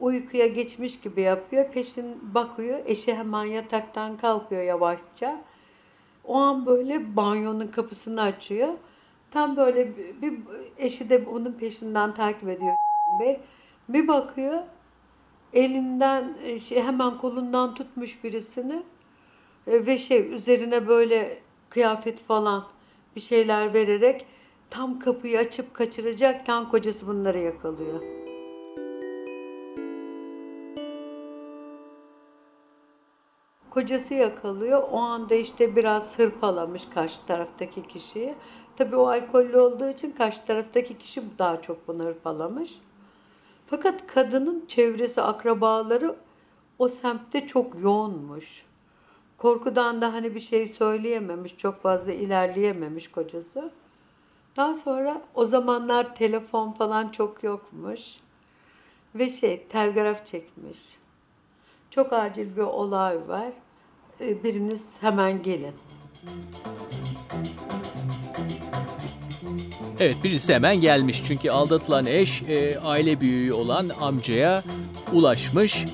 uykuya 0.00 0.46
geçmiş 0.46 1.00
gibi 1.00 1.20
yapıyor. 1.20 1.72
Peşin 1.72 2.34
bakıyor. 2.34 2.78
Eşi 2.86 3.14
hemen 3.14 3.44
yataktan 3.44 4.16
kalkıyor 4.16 4.62
yavaşça. 4.62 5.40
O 6.30 6.36
an 6.36 6.66
böyle 6.66 7.16
banyonun 7.16 7.66
kapısını 7.66 8.22
açıyor. 8.22 8.68
Tam 9.30 9.56
böyle 9.56 9.96
bir 10.22 10.38
eşi 10.78 11.10
de 11.10 11.24
onun 11.28 11.52
peşinden 11.52 12.14
takip 12.14 12.48
ediyor. 12.48 12.76
Bey. 13.20 13.40
Bir 13.88 14.08
bakıyor 14.08 14.62
elinden 15.52 16.34
e, 16.44 16.58
şey, 16.58 16.82
hemen 16.82 17.18
kolundan 17.18 17.74
tutmuş 17.74 18.24
birisini 18.24 18.82
e, 19.66 19.86
ve 19.86 19.98
şey 19.98 20.34
üzerine 20.34 20.88
böyle 20.88 21.38
kıyafet 21.70 22.22
falan 22.22 22.64
bir 23.16 23.20
şeyler 23.20 23.74
vererek 23.74 24.26
tam 24.70 24.98
kapıyı 24.98 25.38
açıp 25.38 25.74
kaçıracakken 25.74 26.68
kocası 26.68 27.06
bunları 27.06 27.38
yakalıyor. 27.38 28.19
Kocası 33.70 34.14
yakalıyor. 34.14 34.82
O 34.90 34.98
anda 34.98 35.34
işte 35.34 35.76
biraz 35.76 36.18
hırpalamış 36.18 36.88
karşı 36.88 37.26
taraftaki 37.26 37.82
kişiyi. 37.82 38.34
Tabii 38.76 38.96
o 38.96 39.06
alkollü 39.06 39.58
olduğu 39.58 39.88
için 39.88 40.10
karşı 40.10 40.44
taraftaki 40.44 40.98
kişi 40.98 41.22
daha 41.38 41.62
çok 41.62 41.88
bunu 41.88 42.04
hırpalamış. 42.04 42.78
Fakat 43.66 44.06
kadının 44.06 44.64
çevresi, 44.68 45.22
akrabaları 45.22 46.16
o 46.78 46.88
semtte 46.88 47.46
çok 47.46 47.80
yoğunmuş. 47.82 48.64
Korkudan 49.38 50.02
da 50.02 50.12
hani 50.12 50.34
bir 50.34 50.40
şey 50.40 50.68
söyleyememiş, 50.68 51.56
çok 51.56 51.82
fazla 51.82 52.12
ilerleyememiş 52.12 53.10
kocası. 53.10 53.70
Daha 54.56 54.74
sonra 54.74 55.22
o 55.34 55.44
zamanlar 55.44 56.14
telefon 56.14 56.72
falan 56.72 57.08
çok 57.08 57.44
yokmuş. 57.44 58.16
Ve 59.14 59.30
şey 59.30 59.66
telgraf 59.66 60.26
çekmiş. 60.26 60.98
Çok 61.90 62.12
acil 62.12 62.56
bir 62.56 62.62
olay 62.62 63.28
var. 63.28 63.52
Ee, 64.20 64.44
Biriniz 64.44 64.96
hemen 65.00 65.42
gelin. 65.42 65.74
Evet 70.00 70.16
birisi 70.24 70.54
hemen 70.54 70.80
gelmiş 70.80 71.22
çünkü 71.24 71.50
aldatılan 71.50 72.06
eş 72.06 72.42
e, 72.42 72.78
aile 72.78 73.20
büyüğü 73.20 73.52
olan 73.52 73.90
amcaya 74.00 74.64
ulaşmış. 75.12 75.84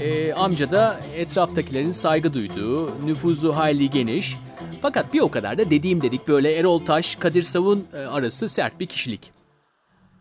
E, 0.00 0.32
amca 0.32 0.70
da 0.70 1.00
etraftakilerin 1.16 1.90
saygı 1.90 2.34
duyduğu, 2.34 3.06
nüfuzu 3.06 3.52
hayli 3.52 3.90
geniş. 3.90 4.36
Fakat 4.82 5.14
bir 5.14 5.20
o 5.20 5.30
kadar 5.30 5.58
da 5.58 5.70
dediğim 5.70 6.02
dedik 6.02 6.28
böyle 6.28 6.54
Erol 6.54 6.78
Taş, 6.78 7.16
Kadir 7.16 7.42
Savun 7.42 7.84
e, 7.94 7.98
arası 7.98 8.48
sert 8.48 8.80
bir 8.80 8.86
kişilik. 8.86 9.32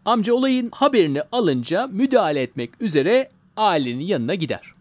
Amca 0.06 0.34
olayın 0.34 0.70
haberini 0.72 1.22
alınca 1.32 1.88
müdahale 1.88 2.42
etmek 2.42 2.82
üzere 2.82 3.30
ailenin 3.58 4.04
yanına 4.06 4.36
gider. 4.36 4.79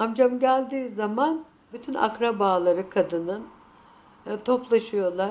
Amcam 0.00 0.38
geldiği 0.38 0.88
zaman 0.88 1.44
bütün 1.72 1.94
akrabaları 1.94 2.90
kadının 2.90 3.46
e, 4.26 4.38
toplaşıyorlar. 4.44 5.30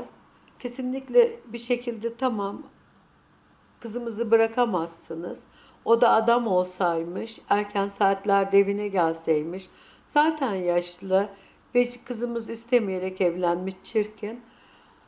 Kesinlikle 0.60 1.40
bir 1.46 1.58
şekilde 1.58 2.16
tamam 2.16 2.62
kızımızı 3.80 4.32
bırakamazsınız. 4.32 5.48
O 5.86 6.02
da 6.02 6.10
adam 6.10 6.48
olsaymış, 6.48 7.42
erken 7.50 7.88
saatlerde 7.88 8.60
evine 8.60 8.88
gelseymiş. 8.88 9.70
Zaten 10.08 10.54
yaşlı 10.56 11.30
ve 11.76 11.90
kızımız 12.06 12.50
istemeyerek 12.50 13.22
evlenmiş 13.22 13.76
çirkin. 13.84 14.42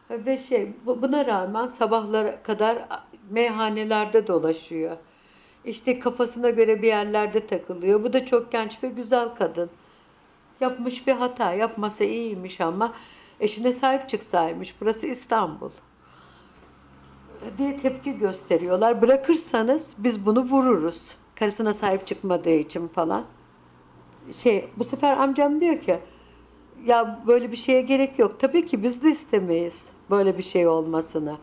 Ve 0.10 0.38
şey 0.38 0.74
bu- 0.86 1.02
buna 1.02 1.26
rağmen 1.26 1.68
sabahlara 1.68 2.44
kadar 2.44 2.88
meyhanelerde 3.30 4.28
dolaşıyor. 4.28 4.98
İşte 5.66 6.00
kafasına 6.00 6.50
göre 6.50 6.82
bir 6.82 6.88
yerlerde 6.88 7.48
takılıyor. 7.48 8.04
Bu 8.04 8.14
da 8.14 8.26
çok 8.26 8.52
genç 8.52 8.84
ve 8.84 8.90
güzel 8.90 9.36
kadın. 9.36 9.70
Yapmış 10.60 11.08
bir 11.08 11.14
hata. 11.14 11.54
Yapmasa 11.54 12.04
iyiymiş 12.04 12.62
ama 12.62 12.94
eşine 13.40 13.74
sahip 13.74 14.10
çıksaymış. 14.10 14.82
Burası 14.82 15.08
İstanbul. 15.08 15.70
diye 17.58 17.78
tepki 17.78 18.18
gösteriyorlar. 18.18 19.02
Bırakırsanız 19.02 19.96
biz 19.98 20.26
bunu 20.26 20.42
vururuz. 20.44 21.16
Karısına 21.36 21.74
sahip 21.74 22.08
çıkmadığı 22.08 22.56
için 22.56 22.88
falan. 22.88 23.26
Şey 24.32 24.70
bu 24.78 24.84
sefer 24.84 25.18
amcam 25.18 25.62
diyor 25.62 25.82
ki 25.82 26.00
ya 26.86 27.22
böyle 27.28 27.52
bir 27.52 27.58
şeye 27.58 27.82
gerek 27.82 28.20
yok. 28.20 28.40
Tabii 28.40 28.66
ki 28.66 28.84
biz 28.84 29.04
de 29.04 29.10
istemeyiz 29.10 29.90
böyle 30.10 30.38
bir 30.38 30.44
şey 30.44 30.68
olmasını. 30.68 31.38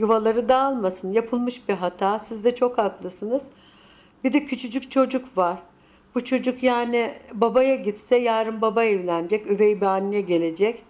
Yuvaları 0.00 0.48
dağılmasın. 0.48 1.12
Yapılmış 1.12 1.68
bir 1.68 1.74
hata. 1.74 2.18
Siz 2.18 2.44
de 2.44 2.54
çok 2.54 2.78
haklısınız. 2.78 3.50
Bir 4.24 4.32
de 4.32 4.44
küçücük 4.44 4.90
çocuk 4.90 5.38
var. 5.38 5.58
Bu 6.14 6.24
çocuk 6.24 6.62
yani 6.62 7.14
babaya 7.32 7.74
gitse 7.74 8.16
yarın 8.16 8.60
baba 8.60 8.84
evlenecek. 8.84 9.50
Üvey 9.50 9.80
bir 9.80 9.86
anne 9.86 10.20
gelecek. 10.20 10.82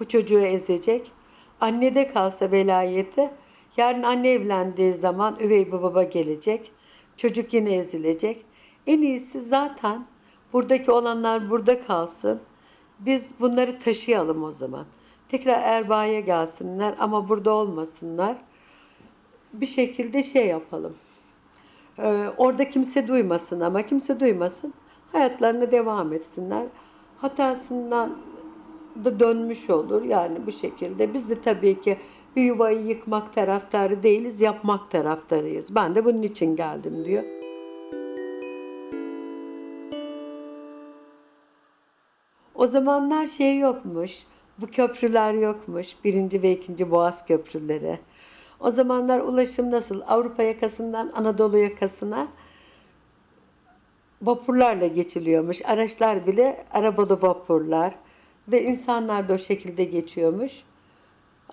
Bu 0.00 0.08
çocuğu 0.08 0.40
ezecek. 0.40 1.12
Annede 1.60 2.08
kalsa 2.08 2.50
velayeti 2.50 3.30
yarın 3.76 4.02
anne 4.02 4.30
evlendiği 4.30 4.92
zaman 4.92 5.36
üvey 5.40 5.66
bir 5.66 5.72
baba 5.72 6.02
gelecek. 6.02 6.72
Çocuk 7.16 7.54
yine 7.54 7.74
ezilecek. 7.74 8.44
En 8.86 9.02
iyisi 9.02 9.40
zaten 9.40 10.06
buradaki 10.52 10.90
olanlar 10.90 11.50
burada 11.50 11.80
kalsın. 11.80 12.40
Biz 12.98 13.34
bunları 13.40 13.78
taşıyalım 13.78 14.44
o 14.44 14.52
zaman. 14.52 14.86
Tekrar 15.28 15.62
Erbaa'ya 15.62 16.20
gelsinler 16.20 16.94
ama 16.98 17.28
burada 17.28 17.50
olmasınlar. 17.50 18.36
Bir 19.52 19.66
şekilde 19.66 20.22
şey 20.22 20.46
yapalım. 20.46 20.96
Ee, 21.98 22.26
orada 22.36 22.68
kimse 22.68 23.08
duymasın 23.08 23.60
ama 23.60 23.82
kimse 23.82 24.20
duymasın. 24.20 24.74
Hayatlarına 25.12 25.70
devam 25.70 26.12
etsinler. 26.12 26.66
Hatasından 27.18 28.18
da 29.04 29.20
dönmüş 29.20 29.70
olur 29.70 30.04
yani 30.04 30.46
bu 30.46 30.52
şekilde. 30.52 31.14
Biz 31.14 31.30
de 31.30 31.40
tabii 31.40 31.80
ki 31.80 31.98
bir 32.36 32.42
yuvayı 32.42 32.86
yıkmak 32.86 33.32
taraftarı 33.32 34.02
değiliz, 34.02 34.40
yapmak 34.40 34.90
taraftarıyız. 34.90 35.74
Ben 35.74 35.94
de 35.94 36.04
bunun 36.04 36.22
için 36.22 36.56
geldim 36.56 37.04
diyor. 37.04 37.22
O 42.54 42.66
zamanlar 42.66 43.26
şey 43.26 43.58
yokmuş, 43.58 44.26
bu 44.60 44.66
köprüler 44.66 45.34
yokmuş, 45.34 46.04
birinci 46.04 46.42
ve 46.42 46.52
ikinci 46.52 46.90
Boğaz 46.90 47.26
köprüleri. 47.26 47.98
O 48.60 48.70
zamanlar 48.70 49.20
ulaşım 49.20 49.70
nasıl? 49.70 50.00
Avrupa 50.06 50.42
yakasından 50.42 51.10
Anadolu 51.14 51.58
yakasına 51.58 52.28
vapurlarla 54.22 54.86
geçiliyormuş. 54.86 55.62
Araçlar 55.64 56.26
bile 56.26 56.64
arabalı 56.72 57.22
vapurlar 57.22 57.94
ve 58.48 58.64
insanlar 58.64 59.28
da 59.28 59.34
o 59.34 59.38
şekilde 59.38 59.84
geçiyormuş. 59.84 60.52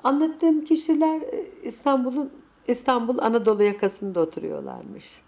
Anlattığım 0.04 0.66
kişiler 0.66 1.22
e, 1.22 1.46
İstanbul'un 1.64 2.32
İstanbul 2.68 3.18
Anadolu 3.18 3.64
yakasında 3.64 4.20
oturuyorlarmış. 4.20 5.22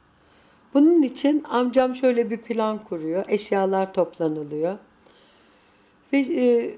Bunun 0.74 1.02
için 1.02 1.44
amcam 1.44 1.96
şöyle 1.96 2.30
bir 2.30 2.38
plan 2.38 2.78
kuruyor. 2.78 3.26
Eşyalar 3.28 3.94
toplanılıyor. 3.94 4.78
Ve 6.14 6.20
e, 6.20 6.76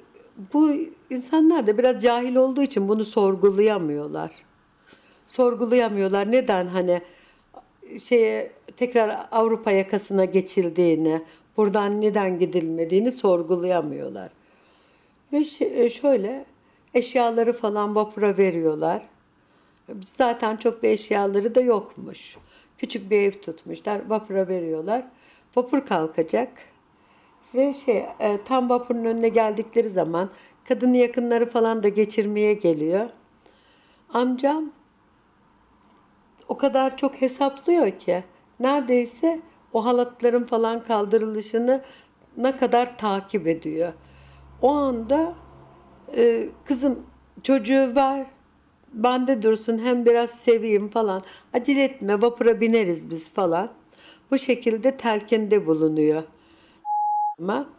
bu 0.54 0.72
insanlar 1.10 1.68
da 1.68 1.78
biraz 1.78 2.02
cahil 2.02 2.36
olduğu 2.36 2.62
için 2.62 2.90
bunu 2.90 3.06
sorgulayamıyorlar. 3.06 4.32
Sorgulayamıyorlar. 5.30 6.32
Neden 6.32 6.68
hani 6.68 7.02
şeye 8.00 8.52
tekrar 8.78 9.28
Avrupa 9.32 9.72
yakasına 9.72 10.26
geçildiğini, 10.26 11.22
buradan 11.58 12.02
neden 12.02 12.40
gidilmediğini 12.40 13.12
sorgulayamıyorlar. 13.12 14.30
Ve 15.34 15.44
ş- 15.44 15.90
şöyle 15.90 16.46
eşyaları 16.94 17.54
falan 17.54 17.96
vapura 17.96 18.38
veriyorlar. 18.38 19.02
Zaten 20.06 20.58
çok 20.58 20.84
bir 20.84 20.90
eşyaları 20.90 21.56
da 21.56 21.62
yokmuş. 21.62 22.38
Küçük 22.78 23.12
bir 23.12 23.22
ev 23.22 23.32
tutmuşlar, 23.32 24.10
vapura 24.10 24.48
veriyorlar. 24.48 25.06
Vapur 25.56 25.86
kalkacak. 25.86 26.50
Ve 27.54 27.74
şey 27.74 28.06
e, 28.20 28.40
tam 28.46 28.70
vapurun 28.70 29.06
önüne 29.06 29.30
geldikleri 29.30 29.90
zaman 29.90 30.30
kadın 30.68 30.94
yakınları 30.94 31.46
falan 31.50 31.84
da 31.84 31.90
geçirmeye 31.90 32.54
geliyor. 32.54 33.10
Amcam 34.14 34.72
o 36.50 36.58
kadar 36.58 36.98
çok 36.98 37.22
hesaplıyor 37.22 37.92
ki 37.92 38.24
neredeyse 38.60 39.40
o 39.74 39.86
halatların 39.86 40.44
falan 40.44 40.84
kaldırılışını 40.84 41.82
ne 42.38 42.58
kadar 42.58 42.98
takip 42.98 43.48
ediyor. 43.48 43.94
O 44.62 44.70
anda 44.70 45.34
e, 46.16 46.50
kızım 46.66 47.06
çocuğu 47.44 47.96
ver 47.96 48.26
bende 48.94 49.44
dursun 49.44 49.80
hem 49.84 50.06
biraz 50.06 50.30
seveyim 50.30 50.88
falan. 50.88 51.22
Acele 51.54 51.84
etme 51.84 52.22
vapura 52.22 52.62
bineriz 52.62 53.10
biz 53.10 53.32
falan. 53.32 53.70
Bu 54.32 54.38
şekilde 54.38 54.98
telkinde 54.98 55.68
bulunuyor. 55.68 56.24
Ama 57.40 57.70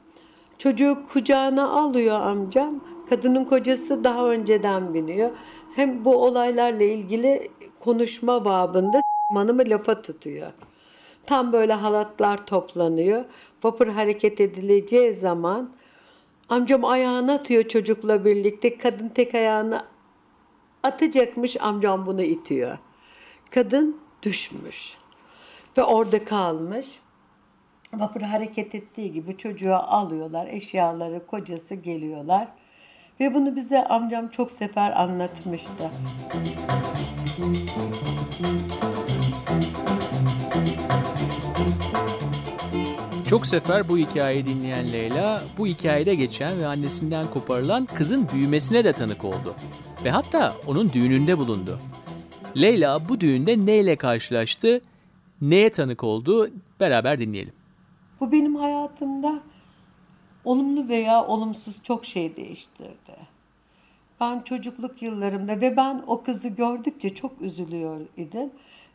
çocuğu 0.59 0.99
kucağına 1.13 1.71
alıyor 1.71 2.21
amcam. 2.21 2.81
Kadının 3.11 3.45
kocası 3.45 4.05
daha 4.05 4.27
önceden 4.27 4.95
biniyor. 4.95 5.31
Hem 5.77 6.05
bu 6.05 6.25
olaylarla 6.25 6.83
ilgili 6.83 7.49
konuşma 7.81 8.45
babında 8.45 9.03
hanımı 9.35 9.63
lafa 9.67 10.03
tutuyor. 10.03 10.53
Tam 11.27 11.53
böyle 11.53 11.73
halatlar 11.73 12.47
toplanıyor. 12.47 13.25
Vapur 13.65 13.87
hareket 13.87 14.41
edileceği 14.41 15.15
zaman 15.15 15.75
amcam 16.49 16.85
ayağını 16.85 17.33
atıyor 17.33 17.69
çocukla 17.69 18.25
birlikte. 18.25 18.79
Kadın 18.79 19.09
tek 19.09 19.35
ayağını 19.35 19.85
atacakmış 20.83 21.61
amcam 21.61 22.07
bunu 22.07 22.23
itiyor. 22.23 22.79
Kadın 23.51 24.01
düşmüş 24.23 24.97
ve 25.79 25.83
orada 25.83 26.25
kalmış. 26.25 27.01
Vapur 27.95 28.21
hareket 28.21 28.75
ettiği 28.75 29.13
gibi 29.13 29.37
çocuğu 29.37 29.75
alıyorlar, 29.75 30.47
eşyaları, 30.47 31.27
kocası 31.27 31.75
geliyorlar. 31.75 32.49
Ve 33.21 33.35
bunu 33.35 33.57
bize 33.57 33.85
amcam 33.85 34.29
çok 34.29 34.51
sefer 34.51 35.01
anlatmıştı. 35.03 35.91
Çok 43.29 43.47
sefer 43.47 43.89
bu 43.89 43.99
hikayeyi 43.99 44.45
dinleyen 44.45 44.93
Leyla, 44.93 45.43
bu 45.59 45.67
hikayede 45.67 46.15
geçen 46.15 46.59
ve 46.59 46.67
annesinden 46.67 47.31
koparılan 47.31 47.87
kızın 47.95 48.29
büyümesine 48.33 48.85
de 48.85 48.93
tanık 48.93 49.25
oldu. 49.25 49.55
Ve 50.05 50.11
hatta 50.11 50.55
onun 50.67 50.93
düğününde 50.93 51.39
bulundu. 51.39 51.79
Leyla 52.57 53.09
bu 53.09 53.21
düğünde 53.21 53.67
neyle 53.67 53.97
karşılaştı, 53.97 54.81
neye 55.41 55.71
tanık 55.71 56.05
oldu 56.05 56.51
beraber 56.81 57.19
dinleyelim. 57.19 57.53
Bu 58.21 58.33
benim 58.33 58.55
hayatımda 58.55 59.41
olumlu 60.45 60.89
veya 60.89 61.27
olumsuz 61.27 61.83
çok 61.83 62.05
şey 62.05 62.37
değiştirdi. 62.37 63.17
Ben 64.21 64.41
çocukluk 64.41 65.03
yıllarımda 65.03 65.61
ve 65.61 65.77
ben 65.77 66.03
o 66.07 66.23
kızı 66.23 66.49
gördükçe 66.49 67.15
çok 67.15 67.43
üzülüyor 67.43 68.01
idim. 68.17 68.51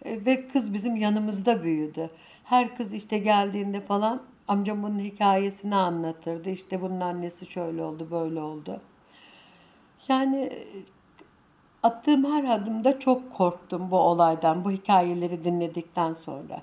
E, 0.05 0.25
Ve 0.25 0.47
kız 0.47 0.73
bizim 0.73 0.95
yanımızda 0.95 1.63
büyüdü. 1.63 2.09
Her 2.43 2.75
kız 2.75 2.93
işte 2.93 3.17
geldiğinde 3.17 3.81
falan 3.81 4.21
amcam 4.47 4.83
bunun 4.83 4.99
hikayesini 4.99 5.75
anlatırdı. 5.75 6.49
İşte 6.49 6.81
bunun 6.81 7.01
annesi 7.01 7.45
şöyle 7.45 7.83
oldu, 7.83 8.07
böyle 8.11 8.41
oldu. 8.41 8.81
Yani 10.07 10.37
e, 10.37 10.65
attığım 11.83 12.25
her 12.25 12.55
adımda 12.55 12.99
çok 12.99 13.33
korktum 13.33 13.91
bu 13.91 13.97
olaydan, 13.97 14.63
bu 14.63 14.71
hikayeleri 14.71 15.43
dinledikten 15.43 16.13
sonra. 16.13 16.61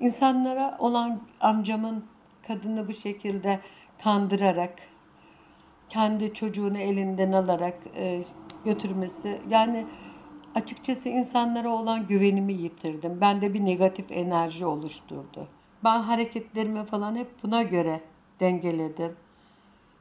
İnsanlara 0.00 0.76
olan 0.78 1.20
amcamın 1.40 2.04
kadını 2.48 2.88
bu 2.88 2.92
şekilde 2.92 3.60
kandırarak, 4.02 4.88
kendi 5.88 6.34
çocuğunu 6.34 6.78
elinden 6.78 7.32
alarak 7.32 7.78
e, 7.96 8.22
götürmesi, 8.64 9.40
yani 9.48 9.86
açıkçası 10.54 11.08
insanlara 11.08 11.68
olan 11.68 12.06
güvenimi 12.06 12.52
yitirdim. 12.52 13.20
Bende 13.20 13.54
bir 13.54 13.64
negatif 13.64 14.12
enerji 14.12 14.66
oluşturdu. 14.66 15.48
Ben 15.84 16.02
hareketlerimi 16.02 16.84
falan 16.84 17.14
hep 17.14 17.42
buna 17.42 17.62
göre 17.62 18.00
dengeledim. 18.40 19.16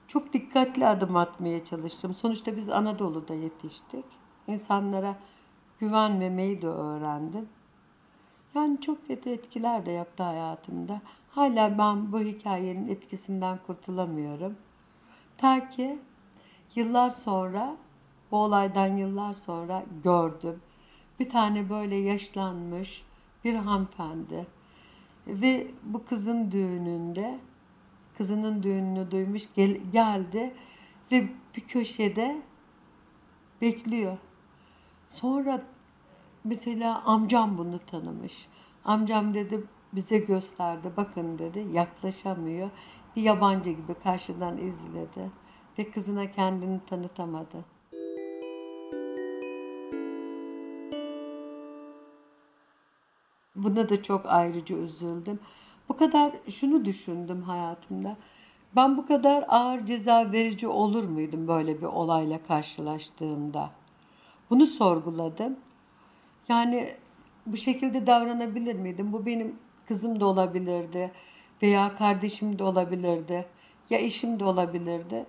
Çok 0.07 0.33
dikkatli 0.33 0.87
adım 0.87 1.15
atmaya 1.15 1.63
çalıştım. 1.63 2.13
Sonuçta 2.13 2.57
biz 2.57 2.69
Anadolu'da 2.69 3.33
yetiştik. 3.33 4.05
İnsanlara 4.47 5.15
güvenmemeyi 5.79 6.61
de 6.61 6.67
öğrendim. 6.67 7.49
Yani 8.55 8.81
çok 8.81 9.07
kötü 9.07 9.29
etkiler 9.29 9.85
de 9.85 9.91
yaptı 9.91 10.23
hayatımda. 10.23 11.01
Hala 11.29 11.77
ben 11.77 12.11
bu 12.11 12.19
hikayenin 12.19 12.87
etkisinden 12.87 13.59
kurtulamıyorum. 13.67 14.55
Ta 15.37 15.69
ki 15.69 15.99
yıllar 16.75 17.09
sonra, 17.09 17.77
bu 18.31 18.37
olaydan 18.37 18.97
yıllar 18.97 19.33
sonra 19.33 19.83
gördüm. 20.03 20.61
Bir 21.19 21.29
tane 21.29 21.69
böyle 21.69 21.95
yaşlanmış 21.95 23.03
bir 23.43 23.55
hanımefendi 23.55 24.47
ve 25.27 25.67
bu 25.83 26.05
kızın 26.05 26.51
düğününde 26.51 27.39
kızının 28.17 28.63
düğününü 28.63 29.11
duymuş 29.11 29.43
gel- 29.55 29.91
geldi 29.91 30.53
ve 31.11 31.29
bir 31.57 31.61
köşede 31.61 32.41
bekliyor. 33.61 34.17
Sonra 35.07 35.61
mesela 36.45 37.01
amcam 37.05 37.57
bunu 37.57 37.79
tanımış. 37.79 38.47
Amcam 38.85 39.33
dedi 39.33 39.63
bize 39.93 40.17
gösterdi 40.17 40.91
bakın 40.97 41.37
dedi 41.37 41.59
yaklaşamıyor. 41.71 42.69
Bir 43.15 43.21
yabancı 43.21 43.69
gibi 43.69 43.93
karşıdan 43.93 44.57
izledi 44.57 45.31
ve 45.79 45.91
kızına 45.91 46.31
kendini 46.31 46.79
tanıtamadı. 46.79 47.65
Buna 53.55 53.89
da 53.89 54.03
çok 54.03 54.25
ayrıca 54.25 54.75
üzüldüm. 54.75 55.39
Bu 55.89 55.95
kadar 55.95 56.31
şunu 56.49 56.85
düşündüm 56.85 57.41
hayatımda. 57.41 58.17
Ben 58.75 58.97
bu 58.97 59.05
kadar 59.05 59.45
ağır 59.47 59.85
ceza 59.85 60.31
verici 60.31 60.67
olur 60.67 61.03
muydum 61.03 61.47
böyle 61.47 61.77
bir 61.77 61.85
olayla 61.85 62.43
karşılaştığımda? 62.43 63.71
Bunu 64.49 64.65
sorguladım. 64.65 65.57
Yani 66.49 66.93
bu 67.45 67.57
şekilde 67.57 68.07
davranabilir 68.07 68.75
miydim? 68.75 69.13
Bu 69.13 69.25
benim 69.25 69.55
kızım 69.85 70.19
da 70.19 70.25
olabilirdi 70.25 71.11
veya 71.63 71.95
kardeşim 71.95 72.59
de 72.59 72.63
olabilirdi 72.63 73.45
ya 73.89 73.99
eşim 73.99 74.39
de 74.39 74.45
olabilirdi. 74.45 75.25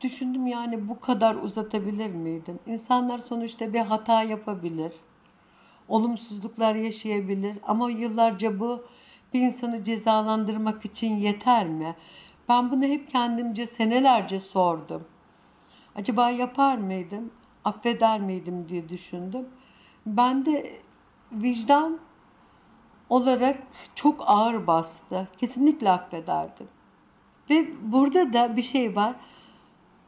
Düşündüm 0.00 0.46
yani 0.46 0.88
bu 0.88 1.00
kadar 1.00 1.34
uzatabilir 1.34 2.14
miydim? 2.14 2.58
İnsanlar 2.66 3.18
sonuçta 3.18 3.72
bir 3.72 3.80
hata 3.80 4.22
yapabilir. 4.22 4.92
Olumsuzluklar 5.88 6.74
yaşayabilir 6.74 7.58
ama 7.66 7.90
yıllarca 7.90 8.60
bu 8.60 8.84
bir 9.34 9.40
insanı 9.40 9.84
cezalandırmak 9.84 10.84
için 10.84 11.16
yeter 11.16 11.66
mi? 11.66 11.94
Ben 12.48 12.70
bunu 12.70 12.84
hep 12.84 13.08
kendimce 13.08 13.66
senelerce 13.66 14.40
sordum. 14.40 15.04
Acaba 15.94 16.30
yapar 16.30 16.78
mıydım? 16.78 17.30
Affeder 17.64 18.20
miydim 18.20 18.68
diye 18.68 18.88
düşündüm. 18.88 19.46
Ben 20.06 20.46
de 20.46 20.72
vicdan 21.32 21.98
olarak 23.08 23.62
çok 23.94 24.24
ağır 24.26 24.66
bastı. 24.66 25.28
Kesinlikle 25.38 25.90
affederdim. 25.90 26.68
Ve 27.50 27.66
burada 27.82 28.32
da 28.32 28.56
bir 28.56 28.62
şey 28.62 28.96
var. 28.96 29.16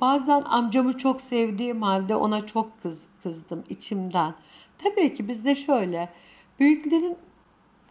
Bazen 0.01 0.43
amcamı 0.43 0.97
çok 0.97 1.21
sevdiğim 1.21 1.83
halde 1.83 2.17
ona 2.17 2.47
çok 2.47 2.83
kız, 2.83 3.09
kızdım 3.23 3.65
içimden. 3.69 4.35
Tabii 4.79 5.15
ki 5.15 5.29
bizde 5.29 5.55
şöyle. 5.55 6.13
Büyüklerin 6.61 7.17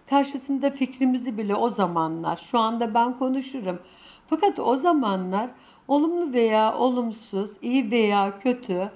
karşısında 0.09 0.71
fikrimizi 0.71 1.37
bile 1.37 1.55
o 1.55 1.69
zamanlar, 1.69 2.37
şu 2.37 2.59
anda 2.59 2.93
ben 2.93 3.17
konuşurum. 3.17 3.79
Fakat 4.27 4.59
o 4.59 4.77
zamanlar 4.77 5.49
olumlu 5.87 6.33
veya 6.33 6.77
olumsuz, 6.77 7.57
iyi 7.61 7.91
veya 7.91 8.39
kötü, 8.39 8.91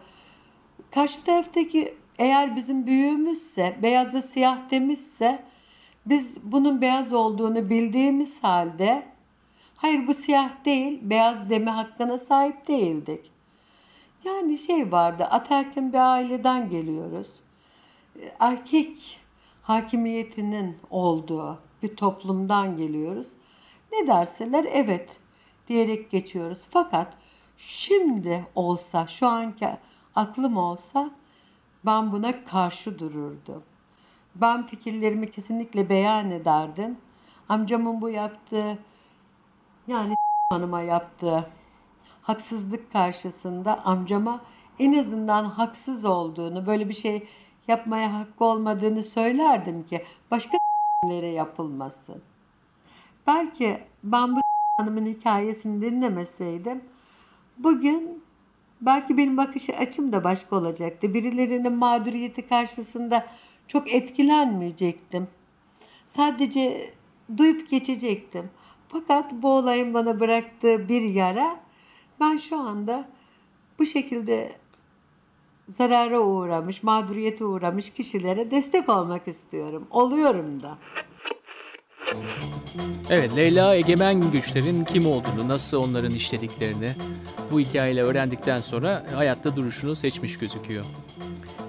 karşı 0.92 1.24
taraftaki 1.24 2.01
eğer 2.22 2.56
bizim 2.56 2.88
büyüğümüzse, 2.88 3.80
beyazı 3.84 4.22
siyah 4.22 4.70
demişse, 4.72 5.44
biz 6.06 6.38
bunun 6.44 6.82
beyaz 6.82 7.14
olduğunu 7.14 7.70
bildiğimiz 7.70 8.44
halde, 8.44 9.04
hayır 9.76 10.08
bu 10.08 10.14
siyah 10.14 10.66
değil, 10.66 11.00
beyaz 11.02 11.50
deme 11.50 11.72
hakkına 11.72 12.18
sahip 12.18 12.68
değildik. 12.68 13.32
Yani 14.24 14.58
şey 14.58 14.92
vardı, 14.92 15.24
ataerkil 15.24 15.94
bir 15.94 16.14
aileden 16.14 16.70
geliyoruz. 16.70 17.42
Erkek 18.40 19.20
hakimiyetinin 19.62 20.78
olduğu 20.90 21.60
bir 21.84 21.96
toplumdan 21.96 22.78
geliyoruz. 22.78 23.34
Ne 23.92 24.08
derseler 24.08 24.66
evet 24.74 25.18
diyerek 25.68 26.12
geçiyoruz. 26.12 26.68
Fakat 26.70 27.18
şimdi 27.58 28.46
olsa, 28.56 29.08
şu 29.08 29.28
anki 29.28 29.68
aklım 30.16 30.58
olsa 30.58 31.12
ben 31.86 32.12
buna 32.12 32.44
karşı 32.44 33.00
dururdum. 33.00 33.64
Ben 34.36 34.66
fikirlerimi 34.66 35.32
kesinlikle 35.32 35.90
beyan 35.90 36.32
ederdim. 36.32 36.98
Amcamın 37.50 38.02
bu 38.02 38.10
yaptığı 38.10 38.78
yani 39.88 40.16
hanıma 40.52 40.82
yaptığı 40.82 41.50
haksızlık 42.22 42.92
karşısında 42.92 43.86
amcama 43.86 44.42
en 44.80 45.00
azından 45.00 45.44
haksız 45.44 46.06
olduğunu, 46.06 46.66
böyle 46.66 46.90
bir 46.90 46.94
şey 46.94 47.28
yapmaya 47.68 48.20
hakkı 48.20 48.46
olmadığını 48.46 49.04
söylerdim 49.04 49.86
ki 49.86 50.06
başka 50.32 50.58
yapılmasın. 51.34 52.22
Belki 53.28 53.84
ben 54.04 54.36
bu 54.36 54.42
hanımın 54.78 55.06
hikayesini 55.06 55.82
dinlemeseydim 55.82 56.84
bugün 57.58 58.24
belki 58.82 59.18
benim 59.18 59.38
bakış 59.38 59.70
açım 59.70 60.12
da 60.12 60.24
başka 60.24 60.56
olacaktı. 60.56 61.14
Birilerinin 61.14 61.74
mağduriyeti 61.74 62.48
karşısında 62.48 63.28
çok 63.68 63.94
etkilenmeyecektim. 63.94 65.28
Sadece 66.06 66.90
duyup 67.38 67.70
geçecektim. 67.70 68.50
Fakat 68.88 69.34
bu 69.34 69.54
olayın 69.54 69.94
bana 69.94 70.20
bıraktığı 70.20 70.90
bir 70.90 71.02
yara 71.02 71.60
ben 72.20 72.38
şu 72.38 72.60
anda 72.60 73.08
bu 73.80 73.86
şekilde 73.86 74.52
zarara 75.70 76.20
uğramış, 76.20 76.84
mağduriyete 76.84 77.46
uğramış 77.46 77.90
kişilere 77.90 78.52
destek 78.52 78.90
olmak 78.90 79.28
istiyorum. 79.28 79.88
Oluyorum 79.92 80.64
da. 80.64 80.78
Evet, 83.10 83.36
Leyla 83.36 83.76
egemen 83.76 84.32
güçlerin 84.32 84.84
kim 84.84 85.06
olduğunu, 85.06 85.48
nasıl 85.48 85.78
onların 85.78 86.12
işlediklerini 86.12 86.92
bu 87.52 87.60
hikayeyle 87.60 88.04
öğrendikten 88.04 88.62
sonra 88.62 89.04
hayatta 89.16 89.56
duruşunu 89.56 89.96
seçmiş 89.96 90.38
gözüküyor. 90.38 90.86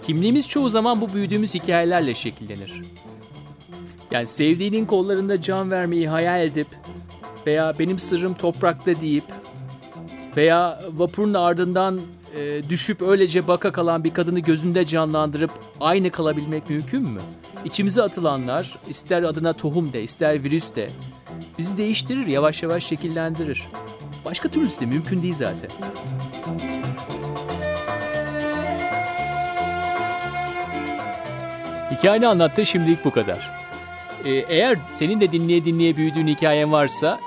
Kimliğimiz 0.07 0.49
çoğu 0.49 0.69
zaman 0.69 1.01
bu 1.01 1.15
büyüdüğümüz 1.15 1.55
hikayelerle 1.55 2.15
şekillenir. 2.15 2.83
Yani 4.11 4.27
sevdiğinin 4.27 4.87
kollarında 4.87 5.41
can 5.41 5.71
vermeyi 5.71 6.09
hayal 6.09 6.43
edip 6.43 6.67
veya 7.47 7.79
benim 7.79 7.99
sırrım 7.99 8.35
toprakta 8.35 9.01
deyip 9.01 9.25
veya 10.37 10.81
vapurun 10.93 11.35
ardından 11.35 12.01
e, 12.37 12.69
düşüp 12.69 13.03
öylece 13.03 13.49
baka 13.49 13.73
kalan 13.73 14.05
bir 14.05 14.15
kadını 14.15 14.41
gözünde 14.41 14.87
canlandırıp 14.87 15.51
aynı 15.81 16.11
kalabilmek 16.11 16.71
mümkün 16.71 17.03
mü? 17.03 17.21
İçimize 17.65 18.03
atılanlar 18.03 18.79
ister 18.89 19.23
adına 19.23 19.53
tohum 19.53 19.93
de 19.93 20.03
ister 20.03 20.45
virüs 20.45 20.75
de 20.75 20.91
bizi 21.59 21.77
değiştirir 21.77 22.27
yavaş 22.27 22.63
yavaş 22.63 22.85
şekillendirir. 22.85 23.63
Başka 24.25 24.49
türlüsü 24.49 24.81
de 24.81 24.87
mümkün 24.87 25.23
değil 25.23 25.35
zaten. 25.35 25.71
Hikayeni 31.91 32.29
anlattı 32.29 32.67
şimdilik 32.67 33.05
bu 33.05 33.11
kadar. 33.11 33.51
Ee, 34.25 34.31
eğer 34.31 34.79
senin 34.85 35.21
de 35.21 35.33
dinleye 35.33 35.65
dinleye 35.65 35.97
büyüdüğün 35.97 36.27
hikayen 36.27 36.73
varsa 36.73 37.21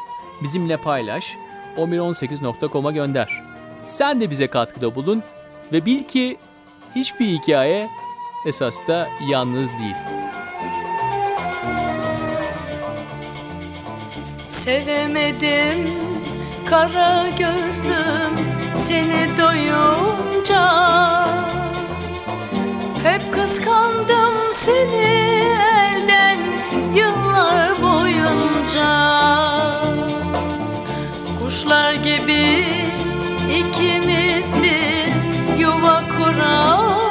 bizimle 0.43 0.77
paylaş. 0.77 1.37
1118.com'a 1.77 2.91
gönder. 2.91 3.43
sen 3.83 4.21
de 4.21 4.29
bize 4.29 4.47
katkıda 4.47 4.95
bulun 4.95 5.23
ve 5.71 5.85
bil 5.85 6.03
ki 6.03 6.37
hiçbir 6.95 7.25
hikaye 7.25 7.89
esas 8.45 8.87
da 8.87 9.07
yalnız 9.29 9.71
değil. 9.71 10.24
Sevemedim 14.45 15.89
kara 16.65 17.29
gözlüm 17.29 18.47
seni 18.73 19.37
doyunca. 19.37 20.65
Hep 23.03 23.33
kıskandım 23.33 24.33
seni 24.53 25.47
elden 25.85 26.37
yıllar 26.95 27.81
boyunca. 27.81 28.91
Kuşlar 31.39 31.93
gibi 31.93 32.65
ikimiz 33.49 34.55
bir 34.63 35.59
yuva 35.59 36.03
kurar 36.17 37.04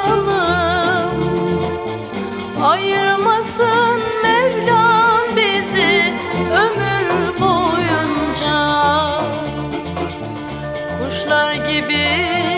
kuşlar 11.25 11.55
gibi. 11.55 12.54